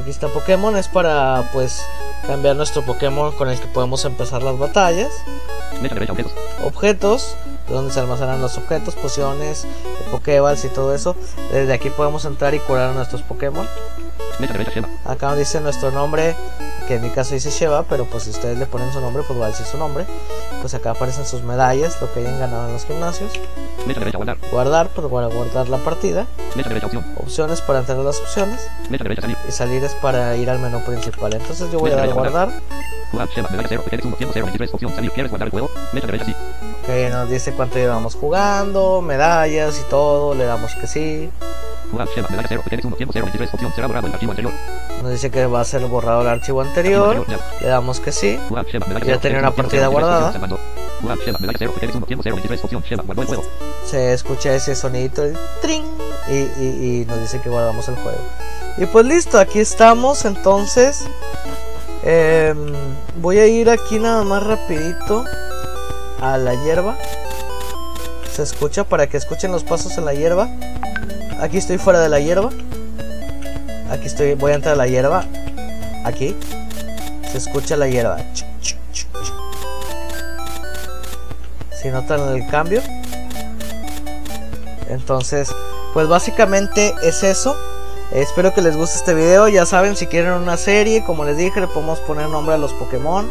Aquí 0.00 0.10
está 0.10 0.28
Pokémon. 0.28 0.76
Es 0.76 0.88
para, 0.88 1.48
pues, 1.52 1.84
cambiar 2.26 2.56
nuestro 2.56 2.82
Pokémon 2.82 3.32
con 3.32 3.48
el 3.48 3.60
que 3.60 3.66
podemos 3.68 4.04
empezar 4.04 4.42
las 4.42 4.58
batallas. 4.58 5.12
Objetos. 5.80 6.32
objetos, 6.64 7.36
de 7.68 7.74
donde 7.74 7.92
se 7.92 8.00
almacenan 8.00 8.40
los 8.40 8.58
objetos, 8.58 8.94
pociones, 8.94 9.66
Pokéballs 10.10 10.64
y 10.64 10.68
todo 10.68 10.94
eso. 10.94 11.16
Desde 11.52 11.72
aquí 11.72 11.90
podemos 11.90 12.24
entrar 12.24 12.54
y 12.54 12.58
curar 12.58 12.90
a 12.90 12.92
nuestros 12.92 13.22
Pokémon. 13.22 13.66
Acá 15.04 15.28
nos 15.28 15.38
dice 15.38 15.60
nuestro 15.60 15.90
nombre, 15.90 16.34
que 16.88 16.96
en 16.96 17.02
mi 17.02 17.10
caso 17.10 17.34
dice 17.34 17.50
Sheva, 17.50 17.84
pero 17.84 18.06
pues 18.06 18.24
si 18.24 18.30
ustedes 18.30 18.58
le 18.58 18.66
ponen 18.66 18.92
su 18.92 19.00
nombre, 19.00 19.22
pues 19.26 19.40
va 19.40 19.46
a 19.46 19.48
decir 19.48 19.66
su 19.66 19.78
nombre. 19.78 20.04
Pues 20.60 20.74
acá 20.74 20.90
aparecen 20.90 21.26
sus 21.26 21.42
medallas, 21.42 22.00
lo 22.00 22.12
que 22.12 22.20
hayan 22.20 22.38
ganado 22.38 22.66
en 22.66 22.72
los 22.74 22.84
gimnasios. 22.84 23.32
Derecha 23.86 24.16
guardar. 24.16 24.38
Guardar, 24.50 24.88
pues 24.88 25.06
para 25.08 25.26
guardar 25.26 25.68
la 25.68 25.78
partida. 25.78 26.26
Derecha 26.54 26.86
opción. 26.86 27.04
Opciones 27.16 27.60
para 27.60 27.80
entrar 27.80 27.98
a 27.98 28.02
las 28.02 28.18
opciones. 28.20 28.68
Derecha 28.88 29.22
salir. 29.22 29.36
Y 29.48 29.52
salir 29.52 29.84
es 29.84 29.94
para 29.94 30.36
ir 30.36 30.48
al 30.50 30.58
menú 30.58 30.80
principal. 30.84 31.34
Entonces 31.34 31.70
yo 31.72 31.78
voy 31.78 31.90
a 31.90 31.96
dar 31.96 32.08
a 32.08 32.12
guardar. 32.12 32.50
Jugar 33.10 33.28
Shema 33.28 33.48
medalla 33.50 33.68
0. 33.68 33.84
Eres 33.90 34.04
1 34.06 34.16
100 34.16 34.30
0 34.32 34.46
23 34.46 34.74
opción 34.74 34.94
salir. 34.94 35.10
¿Quieres 35.10 35.30
guardar 35.30 35.48
el 35.48 35.52
juego? 35.52 35.68
Flecha 35.90 36.06
derecha 36.06 36.24
sí. 36.24 36.34
Que 36.86 37.10
nos 37.10 37.28
dice 37.28 37.52
cuánto 37.52 37.76
llevamos 37.78 38.14
jugando, 38.14 39.02
medallas 39.02 39.78
y 39.78 39.90
todo. 39.90 40.34
Le 40.34 40.44
damos 40.44 40.74
que 40.74 40.86
sí. 40.86 41.30
Jugar 41.90 42.08
Shema 42.14 42.28
medalla 42.30 42.48
0. 42.48 42.62
Eres 42.70 42.84
1 42.84 42.96
100 42.96 43.08
0 43.12 43.24
23 43.26 43.54
opción 43.54 43.72
será 43.74 43.86
borrado 43.86 44.06
el 44.06 44.12
archivo 44.14 44.32
anterior. 44.32 44.52
Nos 45.02 45.10
dice 45.10 45.30
que 45.30 45.46
va 45.46 45.60
a 45.60 45.64
ser 45.64 45.84
borrado 45.86 46.22
el 46.22 46.28
archivo 46.28 46.60
anterior. 46.62 47.24
Le 47.60 47.66
damos 47.68 48.00
que 48.00 48.12
sí. 48.12 48.38
Ya 48.50 48.62
0. 48.70 49.18
tenía 49.20 49.38
una 49.40 49.48
1 49.50 49.54
100 49.54 49.56
partida 49.56 49.88
0 49.88 49.90
23 49.90 49.90
guardada. 49.90 50.26
opción 50.26 50.32
salvando. 50.32 50.58
Jugar 51.00 51.18
Shema 51.18 51.38
medalla 51.40 51.58
0. 51.58 51.72
Eres 51.82 51.94
1 51.96 52.06
100 52.06 52.20
0 52.22 52.36
23 52.36 52.64
opción 52.64 52.82
Shema 52.88 53.02
guardó 53.02 53.22
el 53.22 53.28
juego. 53.28 53.44
Se 53.86 54.12
escucha 54.12 54.54
ese 54.54 54.74
sonidito 54.74 55.24
el 55.24 55.36
tring 55.60 55.84
y, 56.28 56.32
y- 56.34 57.00
y 57.02 57.04
nos 57.06 57.20
dice 57.20 57.40
que 57.40 57.48
guardamos 57.50 57.86
el 57.88 57.96
juego. 57.96 58.18
Y 58.78 58.86
pues 58.86 59.04
listo, 59.04 59.38
aquí 59.38 59.58
estamos. 59.58 60.24
Entonces, 60.24 61.04
em, 62.04 62.72
voy 63.20 63.38
a 63.38 63.46
ir 63.46 63.68
aquí 63.70 63.98
nada 63.98 64.24
más 64.24 64.42
rapidito 64.42 65.24
a 66.20 66.38
la 66.38 66.54
hierba. 66.64 66.96
Se 68.32 68.42
escucha 68.42 68.84
para 68.84 69.08
que 69.08 69.16
escuchen 69.18 69.52
los 69.52 69.62
pasos 69.64 69.98
en 69.98 70.04
la 70.06 70.14
hierba. 70.14 70.48
Aquí 71.42 71.58
estoy 71.58 71.76
fuera 71.76 71.98
de 71.98 72.08
la 72.08 72.20
hierba. 72.20 72.50
Aquí 73.90 74.06
estoy, 74.06 74.34
voy 74.34 74.52
a 74.52 74.54
entrar 74.54 74.74
a 74.74 74.76
la 74.76 74.86
hierba. 74.86 75.24
Aquí. 76.04 76.36
Se 77.28 77.38
escucha 77.38 77.76
la 77.76 77.88
hierba. 77.88 78.18
Si 81.72 81.88
notan 81.88 82.36
el 82.36 82.46
cambio. 82.46 82.80
Entonces, 84.88 85.52
pues 85.92 86.06
básicamente 86.06 86.94
es 87.02 87.24
eso. 87.24 87.56
Espero 88.12 88.54
que 88.54 88.62
les 88.62 88.76
guste 88.76 88.98
este 88.98 89.12
video. 89.12 89.48
Ya 89.48 89.66
saben, 89.66 89.96
si 89.96 90.06
quieren 90.06 90.34
una 90.34 90.56
serie, 90.56 91.02
como 91.02 91.24
les 91.24 91.36
dije, 91.36 91.60
le 91.60 91.66
podemos 91.66 91.98
poner 91.98 92.28
nombre 92.28 92.54
a 92.54 92.58
los 92.58 92.72
Pokémon. 92.74 93.28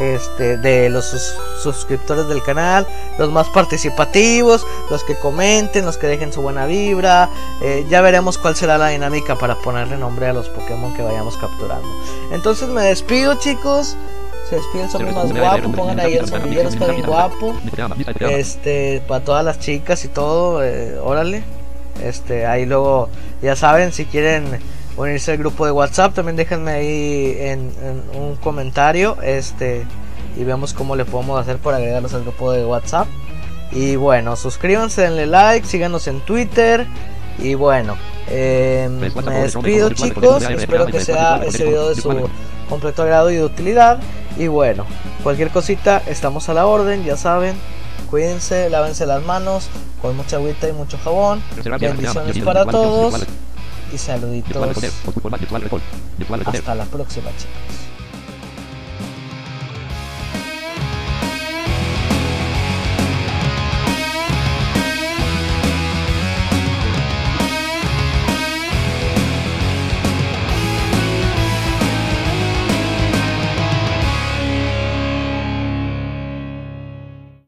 Este, 0.00 0.56
de 0.58 0.88
los 0.90 1.06
sus- 1.06 1.34
suscriptores 1.62 2.28
del 2.28 2.40
canal, 2.42 2.86
los 3.18 3.32
más 3.32 3.48
participativos, 3.48 4.64
los 4.90 5.02
que 5.02 5.16
comenten, 5.16 5.84
los 5.84 5.96
que 5.96 6.06
dejen 6.06 6.32
su 6.32 6.40
buena 6.40 6.66
vibra. 6.66 7.28
Eh, 7.62 7.84
ya 7.90 8.00
veremos 8.00 8.38
cuál 8.38 8.54
será 8.54 8.78
la 8.78 8.88
dinámica 8.88 9.34
para 9.34 9.56
ponerle 9.56 9.96
nombre 9.96 10.28
a 10.28 10.32
los 10.32 10.48
Pokémon 10.50 10.94
que 10.94 11.02
vayamos 11.02 11.36
capturando. 11.36 11.88
Entonces 12.32 12.68
me 12.68 12.82
despido, 12.82 13.34
chicos. 13.36 13.96
Se 14.48 14.56
despide 14.56 14.84
el 15.08 15.14
más 15.14 15.32
guapo. 15.32 15.72
Pongan 15.72 16.00
ahí 16.00 16.14
el 16.14 16.26
sombrillero, 16.28 16.68
está 16.68 16.92
guapo. 17.04 17.54
Este, 18.30 19.02
para 19.06 19.24
todas 19.24 19.44
las 19.44 19.58
chicas 19.58 20.04
y 20.04 20.08
todo, 20.08 20.64
eh, 20.64 20.96
órale. 21.02 21.42
Este, 22.02 22.46
ahí 22.46 22.64
luego, 22.64 23.08
ya 23.42 23.56
saben, 23.56 23.92
si 23.92 24.04
quieren 24.06 24.60
unirse 24.98 25.32
al 25.32 25.38
grupo 25.38 25.64
de 25.64 25.72
WhatsApp, 25.72 26.14
también 26.14 26.36
déjenme 26.36 26.72
ahí 26.72 27.36
en, 27.38 27.72
en 27.82 28.20
un 28.20 28.36
comentario. 28.36 29.16
Este, 29.22 29.86
y 30.36 30.44
vemos 30.44 30.74
cómo 30.74 30.96
le 30.96 31.04
podemos 31.04 31.40
hacer 31.40 31.58
para 31.58 31.78
agregarlos 31.78 32.14
al 32.14 32.22
grupo 32.22 32.52
de 32.52 32.64
WhatsApp. 32.64 33.06
Y 33.70 33.96
bueno, 33.96 34.36
suscríbanse, 34.36 35.02
denle 35.02 35.26
like, 35.26 35.66
síganos 35.66 36.06
en 36.08 36.20
Twitter. 36.20 36.86
Y 37.38 37.54
bueno, 37.54 37.96
eh, 38.28 38.88
me 38.90 39.40
despido 39.40 39.90
chicos. 39.90 40.42
Espero 40.42 40.86
que 40.86 41.00
sea 41.00 41.42
ese 41.44 41.64
video 41.64 41.88
de 41.90 42.00
su 42.00 42.28
completo 42.68 43.02
agrado 43.02 43.30
y 43.30 43.36
de 43.36 43.44
utilidad. 43.44 44.00
Y 44.36 44.48
bueno, 44.48 44.84
cualquier 45.22 45.50
cosita, 45.50 46.02
estamos 46.06 46.48
a 46.48 46.54
la 46.54 46.66
orden, 46.66 47.04
ya 47.04 47.16
saben. 47.16 47.54
Cuídense, 48.10 48.70
lávense 48.70 49.06
las 49.06 49.22
manos 49.22 49.68
con 50.00 50.16
mucha 50.16 50.36
agüita 50.36 50.68
y 50.68 50.72
mucho 50.72 50.98
jabón. 51.02 51.42
Bendiciones 51.78 52.38
para 52.38 52.64
todos 52.64 53.26
y 53.92 53.98
saluditos. 53.98 54.56
Hasta 56.46 56.74
la 56.74 56.84
próxima, 56.84 57.30
chicos. 57.36 57.87